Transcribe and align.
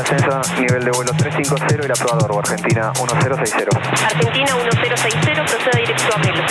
ascenso, 0.00 0.40
nivel 0.60 0.84
de 0.84 0.90
vuelo 0.90 1.12
350 1.12 1.74
y 1.74 1.88
la 1.88 1.94
prueba 1.94 2.18
de 2.18 2.38
Argentina 2.38 2.92
1060. 2.96 3.70
Argentina 4.06 4.54
1060, 4.56 5.44
proceda 5.44 5.76
directo 5.76 6.14
a 6.14 6.18
Melo. 6.18 6.42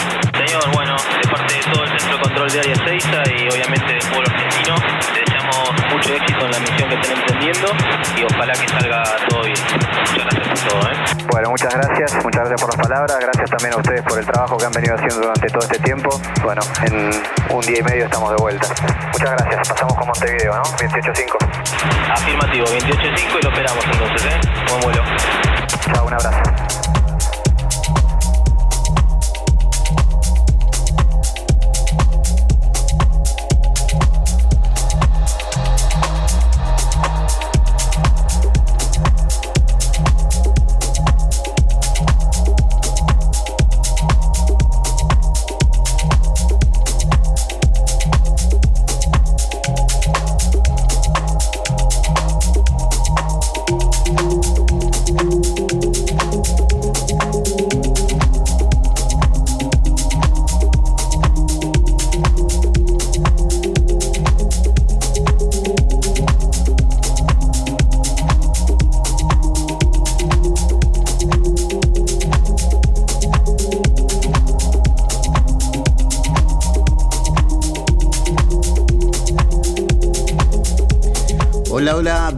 Señor, 0.46 0.72
bueno, 0.74 0.96
de 0.96 1.30
parte 1.30 1.54
de 1.56 1.62
todo 1.72 1.84
el 1.84 1.90
Centro 2.00 2.18
de 2.18 2.24
Control 2.24 2.52
de 2.52 2.60
Área 2.60 2.76
6 2.86 3.04
y 3.30 3.50
obviamente 3.50 3.94
del 3.94 4.04
mucho 6.10 6.24
éxito 6.24 6.46
en 6.46 6.52
la 6.52 6.60
misión 6.60 6.90
que 6.90 6.96
estén 6.96 7.18
emprendiendo 7.18 7.68
y 8.18 8.24
ojalá 8.24 8.54
que 8.54 8.68
salga 8.68 9.04
todo 9.30 9.42
bien. 9.44 9.58
Muchas 10.00 10.26
gracias 10.26 10.48
por 10.48 10.70
todo. 10.70 10.92
¿eh? 10.92 10.96
Bueno, 11.32 11.50
muchas 11.50 11.74
gracias, 11.74 12.16
muchas 12.24 12.42
gracias 12.42 12.62
por 12.62 12.70
las 12.78 12.88
palabras, 12.88 13.18
gracias 13.20 13.50
también 13.50 13.74
a 13.74 13.78
ustedes 13.78 14.02
por 14.04 14.20
el 14.20 14.26
trabajo 14.26 14.58
que 14.58 14.66
han 14.66 14.72
venido 14.72 14.96
haciendo 14.96 15.18
durante 15.18 15.48
todo 15.48 15.62
este 15.62 15.80
tiempo. 15.80 16.10
Bueno, 16.44 16.62
en 16.86 17.12
un 17.56 17.62
día 17.62 17.80
y 17.80 17.84
medio 17.84 18.06
estamos 18.06 18.32
de 18.32 18.38
vuelta. 18.38 18.68
Muchas 19.14 19.32
gracias, 19.32 19.70
pasamos 19.70 19.94
con 19.96 20.08
Montevideo, 20.08 20.56
¿no? 20.56 20.64
28.5. 20.64 21.38
Afirmativo, 22.12 22.66
28.5 22.66 23.40
y 23.40 23.44
lo 23.44 23.50
esperamos 23.50 23.86
entonces, 23.86 24.26
¿eh? 24.26 24.40
Buen 24.70 24.82
vuelo. 24.82 25.04
Chao, 25.94 26.06
un 26.06 26.14
abrazo. 26.14 26.69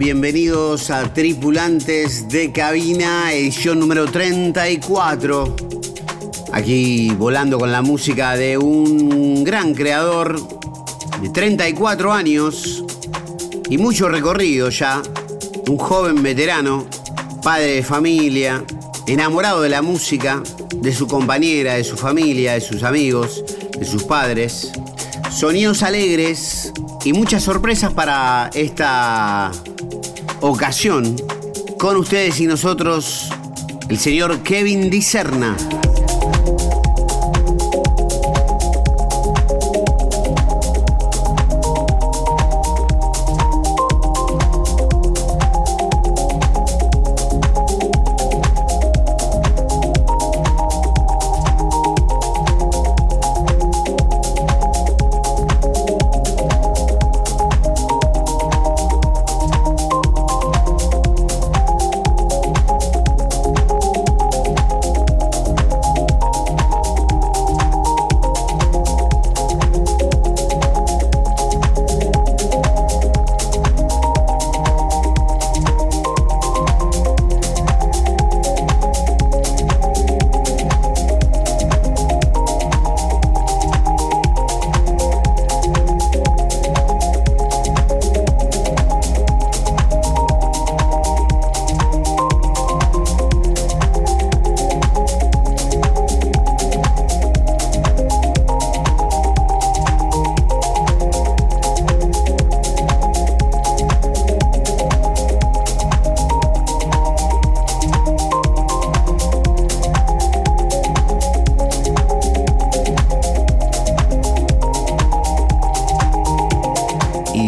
Bienvenidos 0.01 0.89
a 0.89 1.13
Tripulantes 1.13 2.27
de 2.27 2.51
Cabina, 2.51 3.31
edición 3.33 3.79
número 3.79 4.07
34. 4.07 5.55
Aquí 6.51 7.11
volando 7.11 7.59
con 7.59 7.71
la 7.71 7.83
música 7.83 8.35
de 8.35 8.57
un 8.57 9.43
gran 9.43 9.75
creador 9.75 10.41
de 11.21 11.29
34 11.29 12.11
años 12.11 12.83
y 13.69 13.77
mucho 13.77 14.09
recorrido 14.09 14.69
ya. 14.71 15.03
Un 15.69 15.77
joven 15.77 16.23
veterano, 16.23 16.87
padre 17.43 17.75
de 17.75 17.83
familia, 17.83 18.65
enamorado 19.05 19.61
de 19.61 19.69
la 19.69 19.83
música, 19.83 20.41
de 20.77 20.93
su 20.95 21.07
compañera, 21.07 21.75
de 21.75 21.83
su 21.83 21.95
familia, 21.95 22.53
de 22.53 22.61
sus 22.61 22.81
amigos, 22.81 23.43
de 23.77 23.85
sus 23.85 24.03
padres. 24.05 24.71
Sonidos 25.29 25.83
alegres 25.83 26.73
y 27.05 27.13
muchas 27.13 27.43
sorpresas 27.43 27.93
para 27.93 28.49
esta 28.55 29.51
ocasión. 30.41 31.15
Con 31.77 31.97
ustedes 31.97 32.39
y 32.39 32.47
nosotros, 32.47 33.29
el 33.89 33.97
señor 33.97 34.39
Kevin 34.39 34.89
Dicerna. 34.89 35.55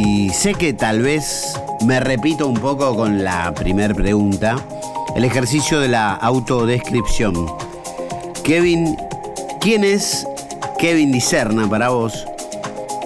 Y 0.05 0.29
sé 0.31 0.53
que 0.53 0.73
tal 0.73 1.01
vez 1.01 1.53
me 1.85 2.01
repito 2.01 2.45
un 2.47 2.55
poco 2.55 2.93
con 2.93 3.23
la 3.23 3.53
primera 3.53 3.93
pregunta, 3.93 4.57
el 5.15 5.23
ejercicio 5.23 5.79
de 5.79 5.87
la 5.87 6.13
autodescripción. 6.13 7.47
Kevin, 8.43 8.97
¿quién 9.61 9.85
es 9.85 10.27
Kevin 10.77 11.13
Dicerna 11.13 11.69
para 11.69 11.89
vos? 11.89 12.25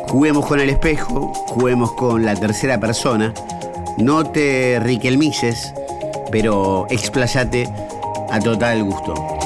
Juguemos 0.08 0.48
con 0.48 0.60
el 0.60 0.72
espejo, 0.72 1.34
juguemos 1.50 1.92
con 1.92 2.26
la 2.26 2.34
tercera 2.34 2.80
persona, 2.80 3.32
no 3.98 4.26
te 4.26 4.80
riquelmilles, 4.80 5.74
pero 6.32 6.88
expláyate 6.90 7.70
a 8.32 8.40
total 8.40 8.84
gusto. 8.84 9.37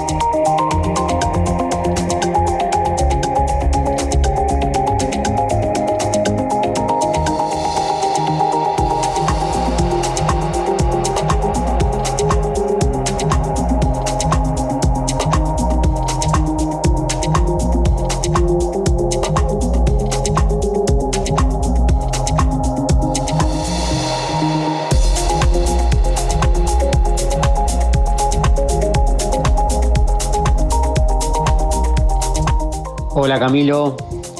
Hola 33.31 33.39
Camilo, 33.39 33.95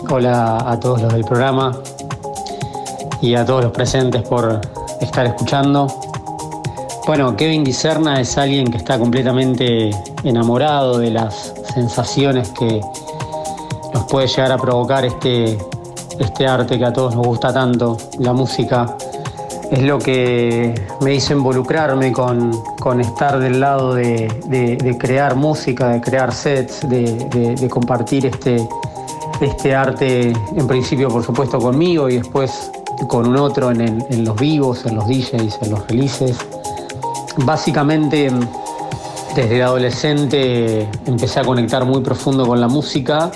hola 0.09 0.69
a 0.69 0.77
todos 0.77 1.01
los 1.01 1.13
del 1.13 1.23
programa 1.23 1.71
y 3.21 3.35
a 3.35 3.45
todos 3.45 3.63
los 3.63 3.71
presentes 3.71 4.21
por 4.23 4.59
estar 4.99 5.25
escuchando. 5.25 5.87
Bueno, 7.07 7.33
Kevin 7.37 7.63
Dicerna 7.63 8.19
es 8.19 8.37
alguien 8.37 8.69
que 8.69 8.75
está 8.75 8.99
completamente 8.99 9.91
enamorado 10.25 10.97
de 10.97 11.09
las 11.09 11.53
sensaciones 11.73 12.49
que 12.49 12.81
nos 13.93 14.03
puede 14.09 14.27
llegar 14.27 14.51
a 14.51 14.57
provocar 14.57 15.05
este, 15.05 15.57
este 16.19 16.45
arte 16.45 16.77
que 16.77 16.83
a 16.83 16.91
todos 16.91 17.15
nos 17.15 17.25
gusta 17.25 17.53
tanto, 17.53 17.95
la 18.19 18.33
música. 18.33 18.97
Es 19.71 19.83
lo 19.83 19.99
que 19.99 20.75
me 20.99 21.13
hizo 21.15 21.31
involucrarme 21.31 22.11
con, 22.11 22.51
con 22.77 22.99
estar 22.99 23.39
del 23.39 23.61
lado 23.61 23.93
de, 23.93 24.27
de- 24.47 24.97
crear 24.97 25.35
música, 25.35 25.87
de 25.87 26.01
crear 26.01 26.33
sets, 26.33 26.81
de 26.89 27.69
compartir 27.69 28.25
este, 28.25 28.67
este 29.41 29.75
arte, 29.75 30.33
en 30.55 30.67
principio 30.67 31.09
por 31.09 31.23
supuesto 31.23 31.59
conmigo 31.59 32.09
y 32.09 32.17
después 32.17 32.71
con 33.07 33.27
un 33.27 33.37
otro 33.37 33.71
en, 33.71 34.25
los 34.25 34.39
vivos, 34.39 34.85
en 34.85 34.95
los 34.95 35.07
DJs, 35.07 35.59
en 35.61 35.71
los 35.71 35.87
releases. 35.87 36.37
Básicamente, 37.37 38.31
desde 39.35 39.63
adolescente 39.63 40.87
empecé 41.05 41.39
a 41.39 41.43
conectar 41.43 41.85
muy 41.85 42.01
profundo 42.01 42.45
con 42.45 42.59
la 42.59 42.67
música 42.67 43.31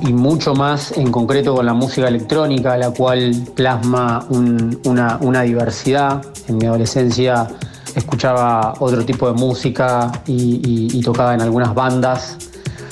y 0.00 0.12
mucho 0.12 0.54
más 0.54 0.92
en 0.96 1.10
concreto 1.12 1.54
con 1.54 1.66
la 1.66 1.74
música 1.74 2.08
electrónica, 2.08 2.76
la 2.76 2.90
cual 2.90 3.34
plasma 3.54 4.26
una, 4.30 5.42
diversidad. 5.42 6.22
En 6.48 6.58
mi 6.58 6.66
adolescencia 6.66 7.48
escuchaba 7.94 8.74
otro 8.80 9.04
tipo 9.04 9.26
de 9.26 9.34
música 9.34 10.10
y, 10.26 11.00
tocaba 11.02 11.34
en 11.34 11.40
algunas 11.40 11.74
bandas 11.74 12.36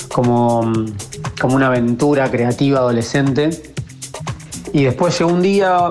como, 0.08 0.72
como 1.40 1.56
una 1.56 1.68
aventura 1.68 2.30
creativa 2.30 2.80
adolescente. 2.80 3.50
Y 4.72 4.84
después 4.84 5.18
llegó 5.18 5.32
un 5.32 5.42
día, 5.42 5.90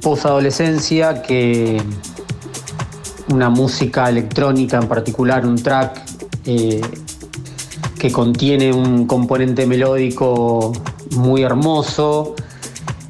post-adolescencia, 0.00 1.22
que 1.22 1.80
una 3.32 3.50
música 3.50 4.08
electrónica 4.08 4.78
en 4.78 4.88
particular, 4.88 5.44
un 5.44 5.56
track 5.56 6.02
eh, 6.44 6.80
que 7.98 8.12
contiene 8.12 8.72
un 8.72 9.06
componente 9.06 9.66
melódico 9.66 10.72
muy 11.16 11.42
hermoso, 11.42 12.34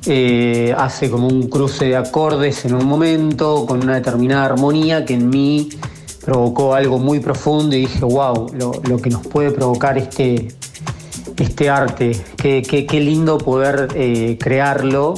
eh, 0.06 0.75
hace 0.78 1.11
como 1.11 1.26
un 1.26 1.49
cruce 1.49 1.87
de 1.87 1.96
acordes 1.96 2.64
en 2.64 2.75
un 2.75 2.87
momento, 2.87 3.67
con 3.67 3.82
una 3.82 3.96
determinada 3.96 4.46
armonía 4.46 5.05
que 5.05 5.14
en 5.14 5.28
mí 5.28 5.69
provocó 6.25 6.75
algo 6.75 6.99
muy 6.99 7.20
profundo 7.20 7.76
y 7.76 7.81
dije, 7.81 8.05
wow, 8.05 8.49
lo, 8.55 8.99
que 8.99 9.11
nos 9.11 9.26
puede 9.26 9.50
provocar 9.50 9.99
este, 9.99 10.49
este 11.38 11.70
arte, 11.70 12.12
qué, 12.36 12.86
lindo 13.00 13.38
poder 13.38 13.88
eh, 13.94 14.38
crearlo 14.40 15.14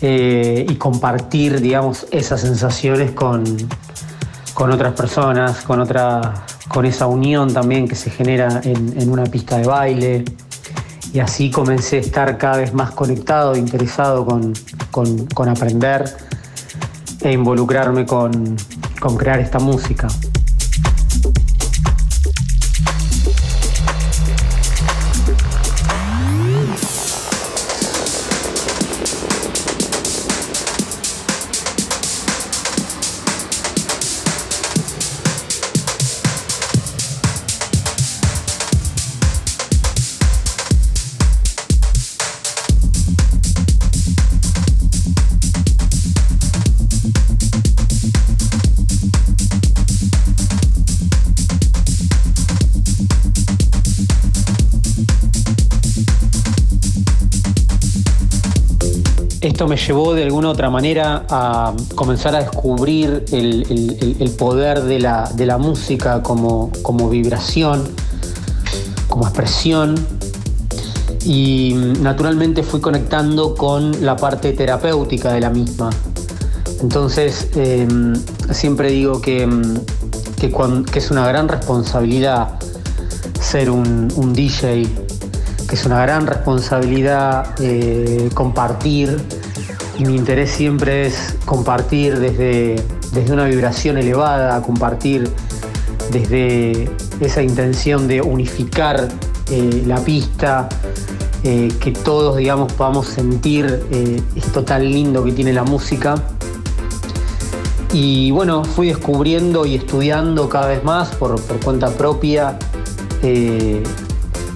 eh, 0.00 0.66
y 0.68 0.74
compartir, 0.76 1.60
digamos, 1.60 2.06
esas 2.10 2.40
sensaciones 2.40 3.12
con, 3.12 3.44
con 4.54 4.70
otras 4.70 4.94
personas, 4.94 5.62
con 5.62 5.80
otra, 5.80 6.44
con 6.68 6.86
esa 6.86 7.06
unión 7.06 7.52
también 7.52 7.88
que 7.88 7.94
se 7.94 8.10
genera 8.10 8.60
en, 8.64 9.10
una 9.10 9.24
pista 9.24 9.58
de 9.58 9.66
baile. 9.66 10.24
Y 11.12 11.20
así 11.20 11.50
comencé 11.50 11.98
a 11.98 12.00
estar 12.00 12.38
cada 12.38 12.56
vez 12.56 12.72
más 12.72 12.92
conectado, 12.92 13.54
interesado 13.54 14.24
con, 14.24 14.54
con 15.34 15.48
aprender 15.48 16.04
e 17.24 17.32
involucrarme 17.32 18.04
con, 18.04 18.56
crear 19.18 19.40
esta 19.40 19.58
música. 19.58 20.08
Me 59.66 59.76
llevó 59.76 60.14
de 60.14 60.24
alguna 60.24 60.50
otra 60.50 60.70
manera 60.70 61.24
a 61.28 61.72
comenzar 61.94 62.34
a 62.34 62.40
descubrir 62.40 63.24
el, 63.32 64.34
poder 64.38 64.82
de 64.82 64.98
la, 64.98 65.58
música 65.58 66.22
como, 66.22 66.70
vibración, 67.10 67.88
como 69.08 69.24
expresión. 69.26 69.94
Y 71.24 71.74
naturalmente 72.00 72.62
fui 72.62 72.80
conectando 72.80 73.54
con 73.54 74.04
la 74.04 74.16
parte 74.16 74.52
terapéutica 74.52 75.32
de 75.32 75.40
la 75.40 75.50
misma. 75.50 75.90
Entonces, 76.80 77.48
em, 77.54 78.14
siempre 78.50 78.90
digo 78.90 79.20
que, 79.20 79.48
es 80.94 81.10
una 81.10 81.26
gran 81.28 81.46
responsabilidad 81.48 82.58
ser 83.40 83.70
un, 83.70 84.32
DJ, 84.32 84.88
que 85.68 85.74
es 85.76 85.86
una 85.86 86.02
gran 86.02 86.26
responsabilidad 86.26 87.54
eh, 87.60 88.28
compartir 88.34 89.22
mi 89.98 90.16
interés 90.16 90.50
siempre 90.50 91.06
es 91.06 91.36
compartir 91.44 92.18
desde, 92.18 92.76
desde 93.12 93.32
una 93.32 93.44
vibración 93.44 93.98
elevada, 93.98 94.60
compartir 94.62 95.30
desde 96.10 96.90
esa 97.20 97.42
intención 97.42 98.08
de 98.08 98.20
unificar 98.20 99.08
eh, 99.50 99.82
la 99.86 99.98
pista, 99.98 100.68
eh, 101.44 101.72
que 101.80 101.92
todos, 101.92 102.36
digamos, 102.36 102.72
podamos 102.72 103.06
sentir 103.06 103.84
eh, 103.90 104.22
esto 104.34 104.64
tan 104.64 104.84
lindo 104.84 105.24
que 105.24 105.32
tiene 105.32 105.52
la 105.52 105.64
música. 105.64 106.14
Y 107.92 108.30
bueno, 108.30 108.64
fui 108.64 108.88
descubriendo 108.88 109.66
y 109.66 109.74
estudiando 109.74 110.48
cada 110.48 110.68
vez 110.68 110.82
más 110.84 111.10
por, 111.14 111.40
cuenta 111.62 111.90
propia 111.90 112.58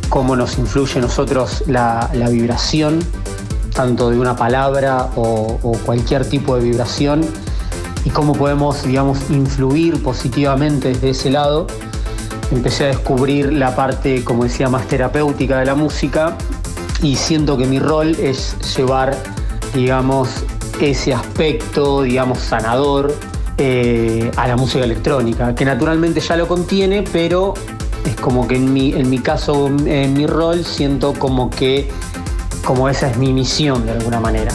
cómo 0.08 0.34
nos 0.34 0.58
influye 0.58 0.98
a 0.98 1.02
nosotros 1.02 1.62
la, 1.68 2.10
la 2.14 2.28
vibración 2.30 2.98
tanto 3.76 4.10
de 4.10 4.18
una 4.18 4.34
palabra 4.34 5.10
o, 5.16 5.58
cualquier 5.84 6.28
tipo 6.28 6.56
de 6.56 6.62
vibración 6.62 7.20
y 8.04 8.10
cómo 8.10 8.32
podemos, 8.32 8.82
digamos, 8.82 9.18
influir 9.30 10.02
positivamente 10.02 10.88
desde 10.88 11.10
ese 11.10 11.30
lado. 11.30 11.66
Empecé 12.50 12.84
a 12.84 12.86
descubrir 12.88 13.52
la 13.52 13.76
parte, 13.76 14.24
como 14.24 14.44
decía, 14.44 14.68
más 14.68 14.88
terapéutica 14.88 15.58
de 15.58 15.66
la 15.66 15.74
música 15.74 16.36
y 17.02 17.16
siento 17.16 17.58
que 17.58 17.66
mi 17.66 17.78
rol 17.78 18.16
es 18.18 18.56
llevar, 18.76 19.16
digamos, 19.74 20.30
ese 20.80 21.12
aspecto, 21.12 22.02
digamos, 22.02 22.38
sanador 22.38 23.14
eh, 23.58 24.30
a 24.36 24.48
la 24.48 24.56
música 24.56 24.84
electrónica, 24.84 25.54
que 25.54 25.64
naturalmente 25.64 26.20
ya 26.20 26.36
lo 26.36 26.48
contiene, 26.48 27.04
pero 27.12 27.52
es 28.06 28.16
como 28.16 28.48
que 28.48 28.56
en 28.56 28.72
mi, 28.72 28.92
en 28.92 29.10
mi 29.10 29.18
caso, 29.18 29.66
en 29.66 30.14
mi 30.14 30.26
rol, 30.26 30.64
siento 30.64 31.12
como 31.12 31.50
que 31.50 31.90
como 32.66 32.88
esa 32.88 33.08
es 33.08 33.16
mi 33.16 33.32
misión 33.32 33.86
de 33.86 33.92
alguna 33.92 34.18
manera. 34.18 34.50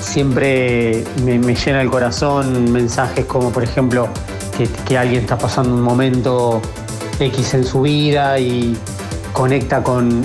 Siempre 0.00 1.04
me, 1.24 1.54
llena 1.54 1.82
el 1.82 1.90
corazón 1.90 2.72
mensajes 2.72 3.24
como 3.26 3.50
por 3.50 3.64
ejemplo 3.64 4.08
que, 4.86 4.96
alguien 4.96 5.22
está 5.22 5.36
pasando 5.36 5.74
un 5.74 5.82
momento 5.82 6.62
X 7.20 7.54
en 7.54 7.64
su 7.64 7.82
vida 7.82 8.38
y 8.38 8.76
conecta 9.32 9.82
con, 9.82 10.24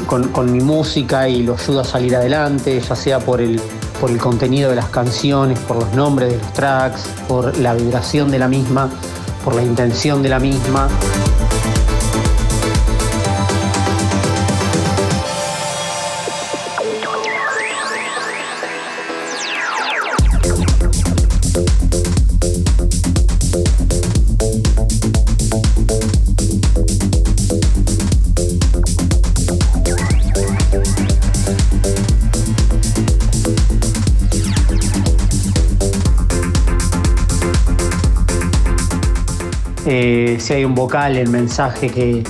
mi 0.52 0.62
música 0.62 1.28
y 1.28 1.44
lo 1.44 1.56
ayuda 1.56 1.82
a 1.82 1.84
salir 1.84 2.16
adelante, 2.16 2.80
ya 2.80 2.96
sea 2.96 3.20
por 3.20 3.42
el, 3.42 3.60
por 4.00 4.10
el 4.10 4.18
contenido 4.18 4.70
de 4.70 4.78
las 4.78 4.90
canciones, 4.90 5.60
por 5.60 5.78
los 5.78 5.94
nombres 5.94 6.32
de 6.32 6.38
los 6.38 6.54
tracks, 6.54 7.02
por 7.28 7.58
la 7.58 7.74
vibración 7.74 8.32
de 8.32 8.40
la 8.40 8.48
misma, 8.48 8.90
por 9.44 9.56
la 9.56 9.64
intención 9.64 10.24
de 10.24 10.30
la 10.30 10.40
misma. 10.40 10.88
Hay 40.56 40.66
un 40.66 40.76
vocal, 40.76 41.18
el 41.18 41.30
mensaje 41.30 41.90
que, 41.90 42.24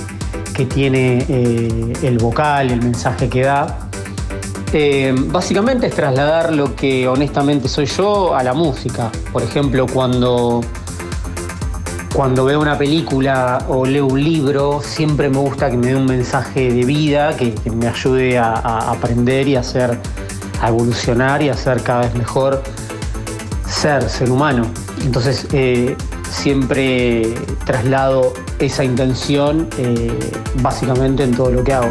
tiene 0.66 1.24
eh, 1.28 1.92
el 2.02 2.18
vocal, 2.18 2.70
el 2.70 2.80
mensaje 2.80 3.28
que 3.28 3.42
da. 3.42 3.88
Eh, 4.72 5.12
básicamente 5.26 5.88
es 5.88 5.94
trasladar 5.94 6.54
lo 6.54 6.76
que 6.76 7.08
honestamente 7.08 7.68
soy 7.68 7.86
yo 7.86 8.34
a 8.34 8.42
la 8.44 8.54
música. 8.54 9.10
Por 9.32 9.42
ejemplo, 9.42 9.86
cuando, 9.92 10.60
cuando 12.14 12.44
veo 12.44 12.60
una 12.60 12.78
película 12.78 13.64
o 13.68 13.84
leo 13.84 14.06
un 14.06 14.22
libro, 14.22 14.80
siempre 14.84 15.28
me 15.28 15.38
gusta 15.38 15.68
que 15.68 15.76
me 15.76 15.88
dé 15.88 15.96
un 15.96 16.06
mensaje 16.06 16.72
de 16.72 16.84
vida 16.84 17.36
que, 17.36 17.54
me 17.74 17.88
ayude 17.88 18.38
a, 18.38 18.52
aprender 18.90 19.48
y 19.48 19.56
a, 19.56 19.60
hacer, 19.60 19.98
a 20.60 20.68
evolucionar 20.68 21.42
y 21.42 21.48
a 21.48 21.54
ser 21.54 21.82
cada 21.82 22.02
vez 22.02 22.14
mejor 22.14 22.62
ser, 23.66 24.08
ser 24.08 24.30
humano. 24.30 24.66
Entonces, 25.02 25.48
siempre 26.30 27.34
traslado 27.64 28.32
esa 28.58 28.84
intención 28.84 29.68
eh, 29.78 30.10
básicamente 30.56 31.24
en 31.24 31.34
todo 31.34 31.50
lo 31.50 31.64
que 31.64 31.72
hago. 31.72 31.90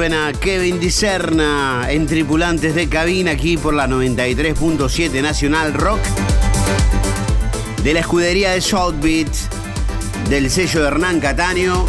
Suena 0.00 0.32
Kevin 0.32 0.80
Dicerna 0.80 1.84
en 1.90 2.06
Tripulantes 2.06 2.74
de 2.74 2.88
Cabina 2.88 3.32
aquí 3.32 3.58
por 3.58 3.74
la 3.74 3.86
93.7 3.86 5.20
Nacional 5.20 5.74
Rock. 5.74 6.00
De 7.84 7.92
la 7.92 8.00
escudería 8.00 8.52
de 8.52 8.62
Southbeat, 8.62 9.28
del 10.30 10.48
sello 10.50 10.80
de 10.80 10.86
Hernán 10.86 11.20
Cataño. 11.20 11.84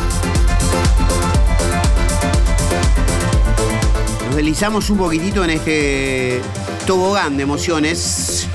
Nos 4.25 4.35
deslizamos 4.35 4.89
un 4.89 4.97
poquitito 4.97 5.45
en 5.45 5.51
este 5.51 6.41
tobogán 6.85 7.37
de 7.37 7.43
emociones. 7.43 8.49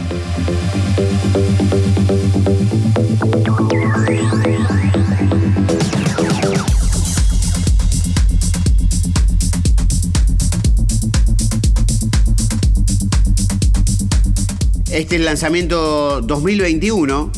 Este 14.97 15.17
es 15.17 15.21
el 15.21 15.27
lanzamiento 15.27 16.23
2021, 16.23 17.31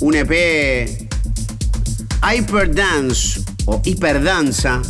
un 0.00 0.14
EP 0.14 1.08
Hyperdance 2.22 3.40
o 3.64 3.80
Hiperdanza. 3.82 4.82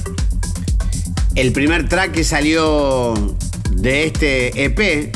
El 1.37 1.53
primer 1.53 1.89
track 1.89 2.11
que 2.11 2.25
salió 2.25 3.15
de 3.77 4.07
este 4.07 4.65
EP 4.65 5.15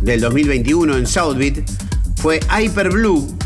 del 0.00 0.22
2021 0.22 0.96
en 0.96 1.06
Southbeat 1.06 1.58
fue 2.16 2.40
Hyper 2.58 2.88
Blue 2.88 3.36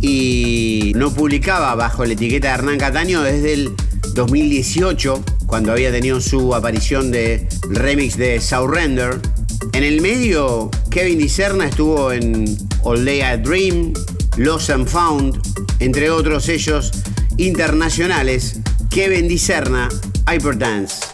y 0.00 0.92
no 0.94 1.12
publicaba 1.12 1.74
bajo 1.74 2.04
la 2.04 2.12
etiqueta 2.12 2.46
de 2.46 2.54
Hernán 2.54 2.78
Cataño 2.78 3.22
desde 3.22 3.54
el 3.54 3.72
2018 4.14 5.20
cuando 5.46 5.72
había 5.72 5.90
tenido 5.90 6.20
su 6.20 6.54
aparición 6.54 7.10
de 7.10 7.48
remix 7.70 8.16
de 8.16 8.40
Surrender 8.40 9.20
en 9.72 9.84
el 9.84 10.00
medio, 10.00 10.70
Kevin 10.92 11.18
Dicerna 11.18 11.64
estuvo 11.64 12.12
en 12.12 12.44
All 12.84 13.02
Day 13.02 13.22
a 13.22 13.38
Dream, 13.38 13.94
Lost 14.36 14.68
and 14.68 14.86
Found, 14.86 15.40
entre 15.78 16.10
otros 16.10 16.44
sellos 16.44 16.92
internacionales. 17.38 18.60
Kevin 18.90 19.26
Dicerna, 19.26 19.88
Hyperdance. 20.30 21.11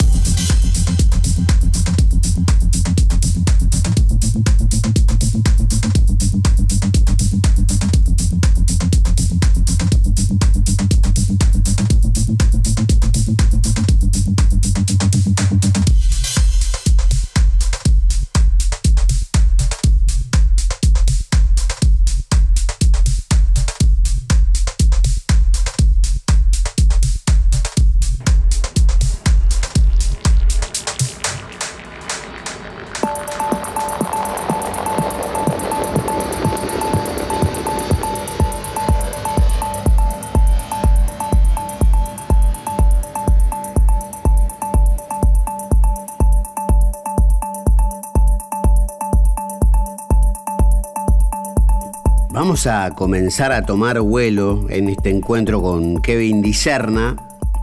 Vamos 52.48 52.66
a 52.66 52.94
comenzar 52.94 53.52
a 53.52 53.66
tomar 53.66 54.00
vuelo 54.00 54.64
en 54.70 54.88
este 54.88 55.10
encuentro 55.10 55.60
con 55.60 56.00
Kevin 56.00 56.40
Dicerna, 56.40 57.14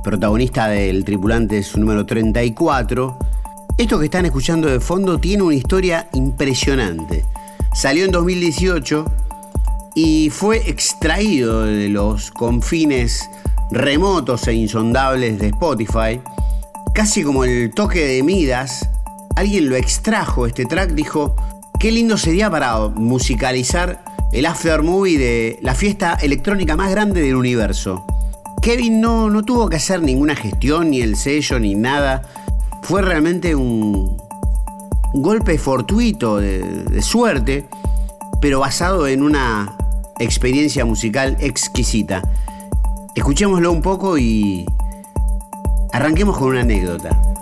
protagonista 0.03 0.67
del 0.67 1.03
Tripulantes 1.03 1.75
número 1.75 2.05
34. 2.05 3.17
Esto 3.79 3.97
que 3.97 4.05
están 4.05 4.27
escuchando 4.27 4.67
de 4.67 4.79
fondo 4.79 5.17
tiene 5.19 5.41
una 5.41 5.55
historia 5.55 6.07
impresionante. 6.13 7.25
Salió 7.73 8.05
en 8.05 8.11
2018 8.11 9.05
y 9.95 10.29
fue 10.29 10.69
extraído 10.69 11.63
de 11.63 11.89
los 11.89 12.29
confines 12.29 13.27
remotos 13.71 14.47
e 14.47 14.53
insondables 14.53 15.39
de 15.39 15.47
Spotify. 15.47 16.21
Casi 16.93 17.23
como 17.23 17.43
el 17.43 17.73
toque 17.73 18.05
de 18.05 18.21
Midas, 18.21 18.87
alguien 19.35 19.67
lo 19.67 19.77
extrajo 19.77 20.45
este 20.45 20.67
track, 20.67 20.91
dijo, 20.91 21.35
qué 21.79 21.91
lindo 21.91 22.19
sería 22.19 22.51
para 22.51 22.77
musicalizar 22.89 24.04
el 24.31 24.45
after 24.45 24.81
movie 24.83 25.17
de 25.17 25.59
la 25.61 25.75
fiesta 25.75 26.15
electrónica 26.21 26.75
más 26.75 26.91
grande 26.91 27.21
del 27.21 27.35
universo. 27.35 28.05
Kevin 28.61 29.01
no, 29.01 29.29
no 29.29 29.43
tuvo 29.43 29.69
que 29.69 29.77
hacer 29.77 30.01
ninguna 30.01 30.35
gestión, 30.35 30.89
ni 30.89 31.01
el 31.01 31.15
sello, 31.15 31.59
ni 31.59 31.75
nada. 31.75 32.23
Fue 32.81 33.01
realmente 33.01 33.55
un, 33.55 34.17
golpe 35.13 35.57
fortuito 35.57 36.37
de 36.37 37.01
suerte, 37.01 37.67
pero 38.41 38.59
basado 38.59 39.07
en 39.07 39.23
una 39.23 39.75
experiencia 40.19 40.85
musical 40.85 41.37
exquisita. 41.39 42.21
Escuchémoslo 43.15 43.71
un 43.71 43.81
poco 43.81 44.17
y 44.17 44.65
arranquemos 45.93 46.37
con 46.37 46.49
una 46.49 46.61
anécdota. 46.61 47.34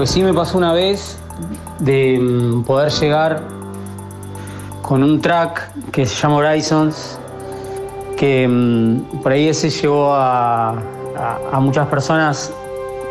Que 0.00 0.06
sí 0.06 0.22
me 0.22 0.32
pasó 0.32 0.58
una 0.58 0.72
vez 0.72 1.18
de 1.78 2.18
mm, 2.18 2.62
poder 2.64 2.90
llegar 2.90 3.42
con 4.82 5.02
un 5.02 5.20
track 5.20 5.70
que 5.92 6.06
se 6.06 6.14
llama 6.14 6.36
Horizons, 6.36 7.18
que 8.16 8.48
mm, 8.48 9.20
por 9.22 9.32
ahí 9.32 9.48
ese 9.48 9.70
llevó 9.70 10.14
a, 10.14 10.76
a 11.52 11.60
muchas 11.60 11.86
personas 11.88 12.52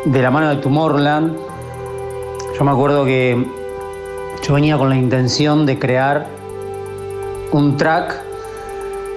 de 0.04 0.22
la 0.22 0.30
mano 0.30 0.48
de 0.48 0.56
Tomorrowland. 0.56 1.36
Yo 2.58 2.64
me 2.64 2.72
acuerdo 2.72 3.04
que 3.04 3.46
yo 4.42 4.54
venía 4.54 4.76
con 4.76 4.88
la 4.88 4.96
intención 4.96 5.66
de 5.66 5.78
crear 5.78 6.26
un 7.52 7.76
track 7.76 8.20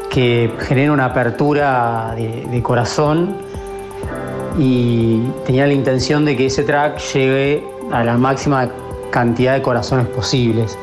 que 0.10 0.54
genere 0.60 0.92
una 0.92 1.06
apertura 1.06 2.14
de, 2.16 2.62
corazón 2.62 3.38
y 4.58 5.20
tenía 5.46 5.66
la 5.66 5.74
intención 5.74 6.26
de 6.26 6.38
que 6.38 6.46
ese 6.48 6.63
track 6.63 7.00
llegue 7.13 7.63
a 7.92 8.04
la 8.04 8.18
máxima 8.18 8.70
cantidad 9.12 9.54
de 9.56 9.62
corazones 9.62 10.08
posibles. 10.08 10.78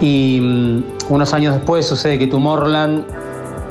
Y 0.00 0.40
mm, 0.40 0.82
unos 1.12 1.32
años 1.34 1.54
después 1.54 1.86
sucede 1.86 2.18
que 2.18 2.26
Tomorrowland 2.26 3.04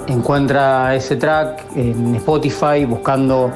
encuentra 0.08 0.95
ese 0.95 1.15
track 1.15 1.65
en 1.75 2.15
Spotify 2.15 2.86
buscando 2.86 3.51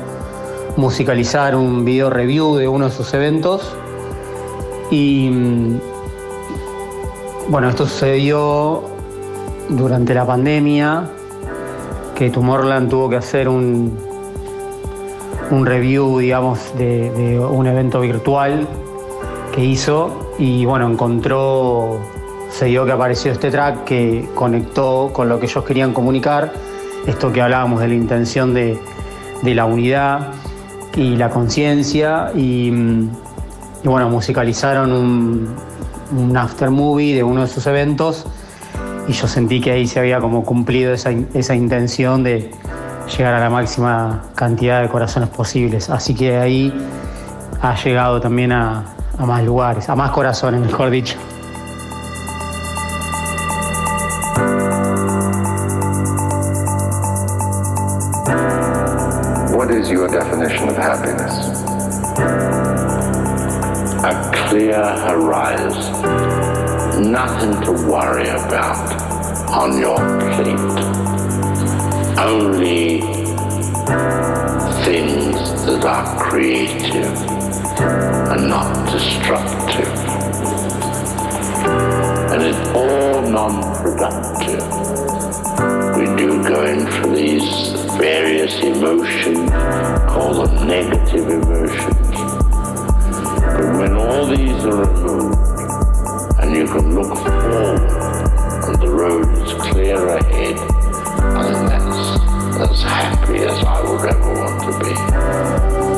musicalizar 0.77 1.55
un 1.55 1.83
video 1.83 2.09
review 2.09 2.55
de 2.55 2.67
uno 2.67 2.85
de 2.85 2.91
sus 2.91 3.13
eventos. 3.13 3.73
Y 4.89 5.29
mm, 5.29 5.79
bueno, 7.49 7.69
esto 7.69 7.85
sucedió 7.85 8.83
durante 9.69 10.13
la 10.13 10.25
pandemia, 10.25 11.09
que 12.15 12.29
Tomorrowland 12.29 12.89
tuvo 12.89 13.09
que 13.09 13.15
hacer 13.15 13.49
un, 13.49 14.10
un 15.51 15.65
review, 15.65 16.19
digamos, 16.19 16.59
de, 16.77 17.39
un 17.39 17.67
evento 17.67 17.99
virtual 18.01 18.67
que 19.53 19.63
hizo 19.63 20.33
y 20.39 20.65
bueno, 20.65 20.89
encontró, 20.89 21.99
se 22.49 22.65
dio 22.65 22.85
que 22.85 22.93
apareció 22.93 23.31
este 23.31 23.51
track 23.51 23.83
que 23.83 24.29
conectó 24.33 25.11
con 25.13 25.27
lo 25.27 25.39
que 25.39 25.45
ellos 25.45 25.63
querían 25.65 25.93
comunicar, 25.93 26.53
esto 27.05 27.31
que 27.33 27.41
hablábamos 27.41 27.81
de 27.81 27.89
la 27.89 27.93
intención 27.93 28.53
de, 28.53 28.79
la 29.43 29.65
unidad 29.65 30.33
y 30.95 31.15
la 31.15 31.29
conciencia 31.29 32.31
y, 32.33 32.71
bueno, 33.83 34.09
musicalizaron 34.09 34.91
un, 34.93 35.55
un 36.17 36.37
after 36.37 36.69
movie 36.69 37.15
de 37.15 37.23
uno 37.23 37.41
de 37.41 37.47
sus 37.47 37.67
eventos 37.67 38.25
y 39.07 39.13
yo 39.13 39.27
sentí 39.27 39.59
que 39.59 39.71
ahí 39.71 39.87
se 39.87 39.99
había 39.99 40.19
como 40.19 40.45
cumplido 40.45 40.93
esa, 40.93 41.11
esa 41.33 41.55
intención 41.55 42.23
de 42.23 42.51
llegar 43.17 43.33
a 43.33 43.39
la 43.39 43.49
máxima 43.49 44.21
cantidad 44.35 44.81
de 44.81 44.89
corazones 44.89 45.29
posibles. 45.29 45.89
Así 45.89 46.15
que 46.15 46.37
ahí 46.37 46.73
ha 47.61 47.75
llegado 47.75 48.19
también 48.19 48.51
a, 48.51 48.83
a 49.17 49.25
más 49.25 49.43
lugares, 49.43 49.89
a 49.89 49.95
más 49.95 50.11
corazones, 50.11 50.61
mejor 50.61 50.89
dicho. 50.89 51.17
Destructive. 78.91 79.87
And 82.31 82.41
it's 82.43 82.67
all 82.75 83.21
non-productive. 83.21 84.63
We 85.97 86.05
do 86.17 86.43
go 86.43 86.65
in 86.65 86.85
for 86.87 87.07
these 87.07 87.71
various 87.97 88.59
emotions, 88.59 89.49
call 90.09 90.45
them 90.45 90.67
negative 90.67 91.29
emotions. 91.29 92.11
But 93.55 93.77
when 93.79 93.93
all 93.95 94.25
these 94.25 94.65
are 94.65 94.85
removed 94.85 95.37
and 96.39 96.55
you 96.55 96.65
can 96.65 96.95
look 96.95 97.15
forward 97.17 97.81
and 98.67 98.81
the 98.81 98.89
road 98.89 99.27
is 99.37 99.53
clear 99.53 100.07
ahead, 100.07 100.57
I 100.57 101.43
think 101.43 101.69
that's 101.69 102.71
as 102.71 102.81
happy 102.81 103.37
as 103.39 103.63
I 103.63 103.81
would 103.81 104.05
ever 104.09 104.33
want 104.33 104.61
to 104.63 105.85
be. 105.85 105.90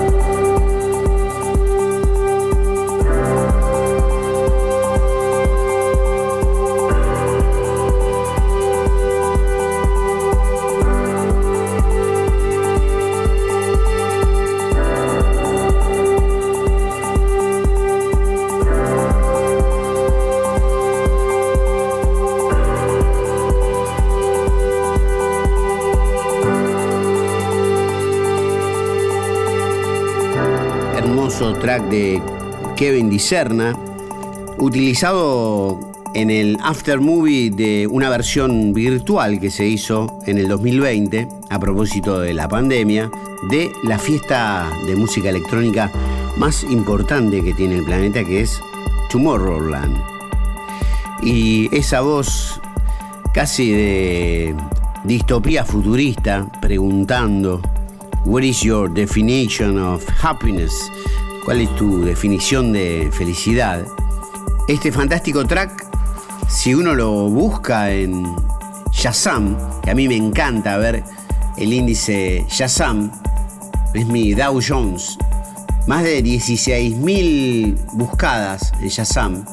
De 31.82 32.22
Kevin 32.76 33.10
Dicerna, 33.10 33.76
utilizado 34.58 35.80
en 36.14 36.30
el 36.30 36.60
after 36.62 37.00
movie 37.00 37.50
de 37.50 37.88
una 37.88 38.10
versión 38.10 38.74
virtual 38.74 39.40
que 39.40 39.50
se 39.50 39.66
hizo 39.66 40.20
en 40.28 40.38
el 40.38 40.48
2020 40.48 41.28
a 41.50 41.60
propósito 41.60 42.20
de 42.20 42.34
la 42.34 42.48
pandemia 42.48 43.10
de 43.50 43.72
la 43.84 43.98
fiesta 43.98 44.72
de 44.86 44.96
música 44.96 45.30
electrónica 45.30 45.92
más 46.38 46.64
importante 46.64 47.44
que 47.44 47.54
tiene 47.54 47.78
el 47.78 47.86
planeta 47.86 48.24
que 48.24 48.42
es 48.42 48.60
Tomorrowland. 49.10 49.98
Y 51.24 51.76
esa 51.76 52.02
voz 52.02 52.62
casi 53.34 53.72
de 53.72 54.56
distopía 55.06 55.66
futurista 55.66 56.46
preguntando 56.62 57.62
What 58.26 58.44
is 58.44 58.62
your 58.62 58.94
definition 58.94 59.78
of 59.78 60.08
happiness? 60.22 60.90
¿Cuál 61.46 61.60
es 61.60 61.76
tu 61.76 62.06
definición 62.06 62.72
de 62.72 63.10
felicidad? 63.12 63.86
Este 64.70 64.94
fantástico 64.94 65.46
track, 65.46 65.86
si 66.48 66.74
uno 66.74 66.96
lo 66.96 67.30
busca 67.30 67.92
en 67.92 68.34
Shazam, 68.94 69.82
que 69.82 69.92
a 69.92 69.96
mí 69.96 70.08
me 70.08 70.16
encanta 70.16 70.78
ver 70.78 71.04
el 71.58 71.74
índice 71.74 72.46
Shazam, 72.50 73.12
es 73.94 74.08
mi 74.08 74.34
Dow 74.34 74.62
Jones, 74.66 75.18
más 75.86 76.04
de 76.04 76.24
16.000 76.24 77.76
buscadas 77.92 78.72
en 78.82 78.88
Shazam, 78.88 79.46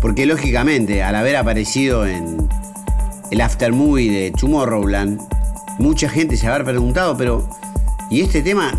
porque 0.00 0.26
lógicamente 0.26 1.04
al 1.04 1.14
haber 1.14 1.36
aparecido 1.36 2.08
en 2.08 2.48
el 3.30 3.40
after 3.40 3.72
movie 3.72 4.10
de 4.10 4.32
Tomorrowland, 4.32 5.20
mucha 5.78 6.08
gente 6.08 6.36
se 6.36 6.48
habrá 6.48 6.64
preguntado, 6.64 7.16
pero 7.16 7.48
¿y 8.10 8.20
este 8.20 8.42
tema 8.42 8.72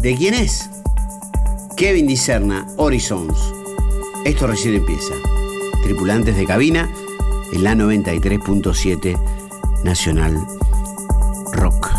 de 0.00 0.14
quién 0.14 0.34
es? 0.34 0.68
Kevin 1.76 2.06
Dicerna, 2.06 2.66
Horizons. 2.78 3.52
Esto 4.24 4.46
recién 4.46 4.76
empieza. 4.76 5.12
Tripulantes 5.82 6.34
de 6.34 6.46
cabina 6.46 6.90
en 7.52 7.64
la 7.64 7.74
93.7 7.74 9.84
Nacional 9.84 10.40
Rock. 11.52 11.95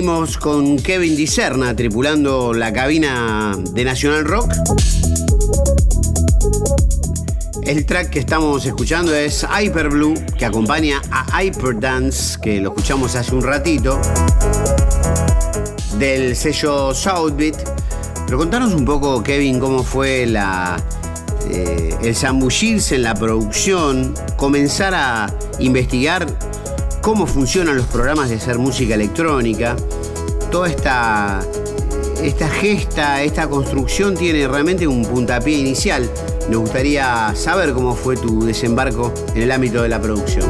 Seguimos 0.00 0.38
con 0.38 0.78
Kevin 0.78 1.14
Dicerna 1.14 1.76
tripulando 1.76 2.54
la 2.54 2.72
cabina 2.72 3.54
de 3.72 3.84
Nacional 3.84 4.24
Rock. 4.24 4.50
El 7.64 7.84
track 7.84 8.08
que 8.08 8.18
estamos 8.20 8.64
escuchando 8.64 9.14
es 9.14 9.44
Hyperblue, 9.44 10.14
que 10.38 10.46
acompaña 10.46 11.02
a 11.10 11.42
Hyperdance, 11.42 12.40
que 12.40 12.62
lo 12.62 12.70
escuchamos 12.70 13.14
hace 13.14 13.34
un 13.34 13.42
ratito, 13.42 14.00
del 15.98 16.34
sello 16.34 16.94
Southbeat. 16.94 17.56
Pero 18.24 18.38
contanos 18.38 18.72
un 18.72 18.86
poco, 18.86 19.22
Kevin, 19.22 19.60
cómo 19.60 19.82
fue 19.82 20.24
la, 20.24 20.82
eh, 21.50 21.94
el 22.02 22.16
zambullirse 22.16 22.94
en 22.94 23.02
la 23.02 23.12
producción, 23.12 24.14
comenzar 24.38 24.94
a 24.94 25.26
investigar 25.58 26.26
cómo 27.00 27.26
funcionan 27.26 27.76
los 27.76 27.86
programas 27.86 28.28
de 28.28 28.36
hacer 28.36 28.58
música 28.58 28.94
electrónica. 28.94 29.76
Toda 30.50 30.68
esta, 30.68 31.40
esta 32.22 32.48
gesta, 32.48 33.22
esta 33.22 33.48
construcción 33.48 34.14
tiene 34.14 34.46
realmente 34.48 34.86
un 34.86 35.04
puntapié 35.04 35.58
inicial. 35.58 36.10
Nos 36.50 36.60
gustaría 36.60 37.32
saber 37.34 37.72
cómo 37.72 37.94
fue 37.94 38.16
tu 38.16 38.44
desembarco 38.44 39.12
en 39.34 39.42
el 39.42 39.52
ámbito 39.52 39.82
de 39.82 39.88
la 39.88 40.00
producción. 40.00 40.46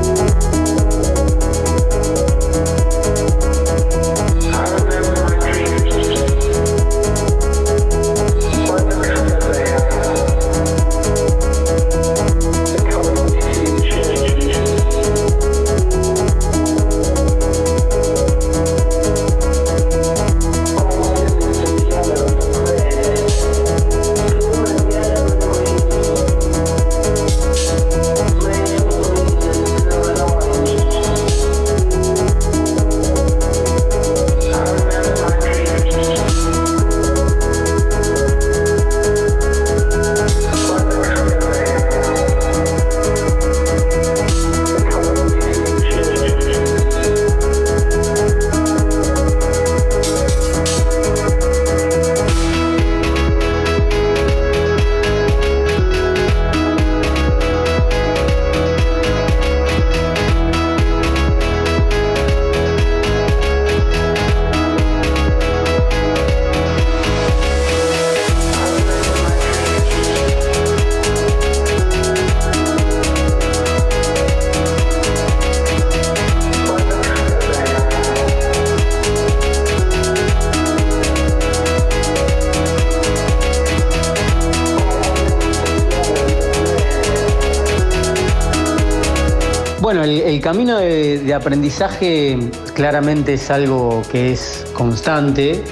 El, 90.40 90.44
camino 90.44 90.78
de, 90.78 91.34
aprendizaje 91.34 92.38
claramente 92.74 93.34
es 93.34 93.50
algo 93.50 94.00
que 94.10 94.32
es 94.32 94.64
constante, 94.72 95.62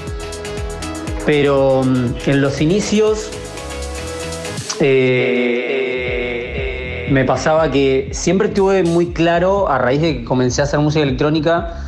pero 1.25 1.81
mm, 1.83 2.09
en 2.27 2.41
los 2.41 2.61
inicios 2.61 3.31
eh, 4.79 5.89
me 7.09 7.25
pasaba 7.25 7.71
que 7.71 8.09
siempre 8.11 8.49
tuve 8.49 8.83
muy 8.83 9.07
claro, 9.07 9.67
a 9.69 9.79
raíz 9.79 10.01
de 10.01 10.19
que 10.19 10.23
comencé 10.23 10.61
a 10.61 10.65
hacer 10.65 10.79
música 10.79 11.01
electrónica, 11.01 11.81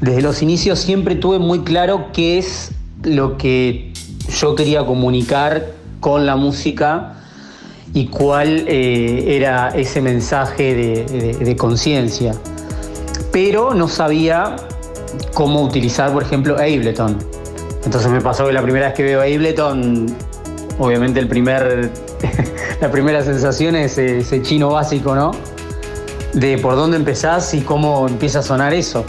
desde 0.00 0.22
los 0.22 0.40
inicios 0.40 0.78
siempre 0.78 1.16
tuve 1.16 1.38
muy 1.38 1.58
claro 1.60 2.06
qué 2.14 2.38
es 2.38 2.72
lo 3.02 3.36
que 3.36 3.92
yo 4.40 4.54
quería 4.54 4.86
comunicar 4.86 5.66
con 6.00 6.24
la 6.24 6.36
música 6.36 7.21
y 7.94 8.06
cuál 8.06 8.64
eh, 8.68 9.36
era 9.36 9.68
ese 9.70 10.00
mensaje 10.00 10.74
de, 10.74 11.56
conciencia. 11.56 12.34
Pero 13.30 13.74
no 13.74 13.88
sabía 13.88 14.56
cómo 15.34 15.62
utilizar, 15.62 16.12
por 16.12 16.22
ejemplo, 16.22 16.54
Ableton. 16.54 17.18
Entonces 17.84 18.10
me 18.10 18.20
pasó 18.20 18.46
que 18.46 18.52
la 18.52 18.62
primera 18.62 18.86
vez 18.86 18.94
que 18.94 19.02
veo 19.02 19.20
Ableton, 19.20 20.06
obviamente 20.78 21.20
el 21.20 21.28
primer, 21.28 21.90
la 22.80 22.90
primera 22.90 23.22
sensación 23.22 23.76
es 23.76 23.98
ese 23.98 24.42
chino 24.42 24.70
básico, 24.70 25.14
¿no? 25.14 25.32
De 26.32 26.56
por 26.58 26.76
dónde 26.76 26.96
empezás 26.96 27.52
y 27.52 27.60
cómo 27.60 28.08
empieza 28.08 28.38
a 28.38 28.42
sonar 28.42 28.72
eso. 28.72 29.04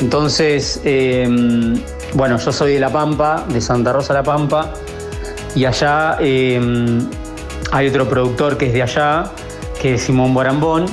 Entonces, 0.00 0.80
eh, 0.84 1.28
bueno, 2.14 2.38
yo 2.38 2.52
soy 2.52 2.74
de 2.74 2.80
La 2.80 2.90
Pampa, 2.90 3.44
de 3.48 3.60
Santa 3.60 3.92
Rosa 3.92 4.12
La 4.12 4.24
Pampa, 4.24 4.72
y 5.54 5.64
allá 5.66 6.16
eh, 6.20 6.60
hay 7.74 7.88
otro 7.88 8.08
productor 8.08 8.56
que 8.56 8.66
es 8.66 8.72
de 8.72 8.84
allá, 8.84 9.24
que 9.82 9.94
es 9.94 10.02
Simón 10.02 10.32
Borambón. 10.32 10.86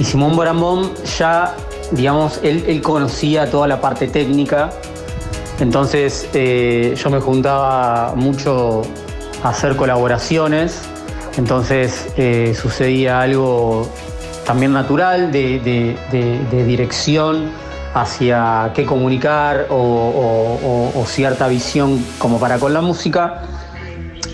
Y 0.00 0.04
Simón 0.04 0.34
Borambón 0.34 0.90
ya, 1.16 1.54
digamos, 1.92 2.40
él, 2.42 2.82
conocía 2.82 3.48
toda 3.48 3.68
la 3.68 3.80
parte 3.80 4.08
técnica. 4.08 4.70
Entonces 5.60 6.28
eh, 6.34 6.96
yo 7.00 7.10
me 7.10 7.20
juntaba 7.20 8.14
mucho 8.16 8.82
a 9.44 9.50
hacer 9.50 9.76
colaboraciones. 9.76 10.82
Entonces 11.36 12.08
eh, 12.16 12.52
sucedía 12.60 13.20
algo 13.20 13.88
también 14.44 14.72
natural 14.72 15.30
de, 15.30 15.94
dirección 16.66 17.48
hacia 17.94 18.72
qué 18.74 18.84
comunicar 18.84 19.68
o 19.70 21.04
cierta 21.06 21.46
visión 21.46 22.04
como 22.18 22.40
para 22.40 22.58
con 22.58 22.74
la 22.74 22.80
música. 22.80 23.44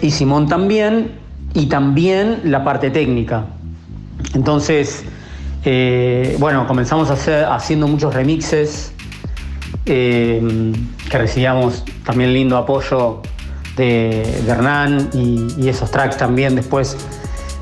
Y 0.03 0.11
Simón 0.11 0.49
también, 0.49 1.26
y 1.57 1.67
también 1.67 2.43
la 2.45 2.63
parte 2.63 2.91
técnica. 2.91 3.47
Entonces, 4.35 5.05
eh, 5.65 6.37
bueno, 6.39 6.67
comenzamos 6.67 7.11
haciendo 7.11 7.89
muchos 7.89 8.15
remixes, 8.15 8.93
eh, 9.87 10.73
que 11.11 11.19
recibíamos 11.19 11.83
también 12.05 12.35
lindo 12.35 12.59
apoyo 12.59 13.23
de, 13.75 14.23
Hernán 14.47 15.09
y, 15.15 15.67
esos 15.67 15.91
tracks 15.91 16.19
también 16.19 16.55
después 16.57 16.95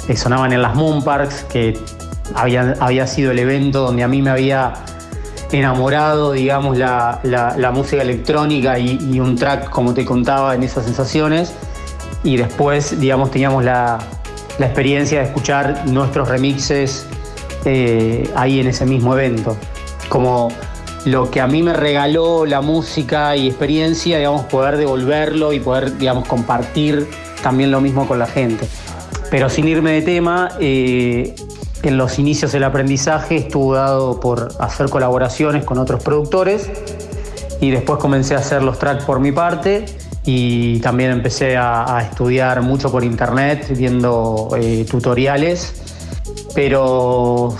eh, 0.09 0.17
sonaban 0.17 0.53
en 0.53 0.61
las 0.61 0.75
Moon 0.75 1.05
Parks, 1.05 1.45
que 1.45 1.79
había, 2.35 2.75
había 2.81 3.07
sido 3.07 3.31
el 3.31 3.39
evento 3.39 3.83
donde 3.83 4.03
a 4.03 4.09
mí 4.09 4.23
me 4.23 4.31
había 4.31 4.75
enamorado, 5.53 6.33
digamos, 6.33 6.79
la 6.79 7.73
música 7.73 8.03
electrónica 8.03 8.77
y, 8.77 8.99
y 9.13 9.21
un 9.21 9.37
track, 9.37 9.71
como 9.71 9.95
te 9.95 10.05
contaba, 10.05 10.57
en 10.57 10.65
esas 10.65 10.85
sensaciones. 10.85 11.55
Y 12.25 12.37
después, 12.37 12.99
digamos, 12.99 13.31
teníamos 13.31 13.63
la, 13.65 13.99
la 14.59 14.67
experiencia 14.67 15.21
de 15.21 15.27
escuchar 15.27 15.87
nuestros 15.87 16.29
remixes 16.29 17.07
eh, 17.65 18.29
ahí 18.35 18.61
en 18.61 18.67
ese 18.67 18.87
mismo 18.87 19.15
evento. 19.15 19.57
Como 20.09 20.51
lo 21.05 21.31
que 21.31 21.41
a 21.41 21.47
mí 21.47 21.63
me 21.63 21.73
regaló 21.73 22.47
la 22.47 22.61
música 22.61 23.37
y 23.37 23.49
experiencia, 23.49 24.19
digamos, 24.19 24.45
poder 24.47 24.77
devolverlo 24.77 25.53
y 25.53 25.61
poder, 25.61 25.97
digamos, 25.99 26.27
compartir 26.27 27.07
también 27.43 27.71
lo 27.71 27.81
mismo 27.81 28.07
con 28.09 28.19
la 28.19 28.27
gente. 28.27 28.67
Pero 29.31 29.49
sin 29.49 29.69
irme 29.69 29.93
de 29.93 30.03
tema, 30.03 30.51
eh, 30.61 31.35
en 31.83 31.99
los 31.99 32.19
inicios 32.19 32.53
del 32.53 32.65
aprendizaje 32.65 33.37
estuvo 33.37 33.75
dado 33.75 34.21
por 34.21 34.49
hacer 34.59 34.89
colaboraciones 34.89 35.65
con 35.65 35.79
otros 35.79 36.03
productores 36.03 36.71
y 37.61 37.71
después 37.71 37.99
comencé 37.99 38.35
a 38.35 38.39
hacer 38.39 38.63
los 38.63 38.79
tracks 38.79 39.05
por 39.05 39.21
mi 39.21 39.33
parte 39.33 39.85
y 40.27 40.79
también 40.81 41.11
empecé 41.11 41.57
a, 41.57 42.01
estudiar 42.03 42.63
mucho 42.63 42.91
por 42.91 43.05
internet, 43.05 43.67
viendo 43.77 44.49
eh, 44.57 44.87
tutoriales, 44.91 45.75
pero 46.55 47.55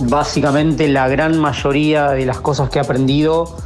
básicamente 0.00 0.88
la 0.88 1.08
gran 1.08 1.38
mayoría 1.38 2.10
de 2.10 2.26
las 2.26 2.40
cosas 2.40 2.70
que 2.70 2.78
he 2.78 2.82
aprendido 2.82 3.58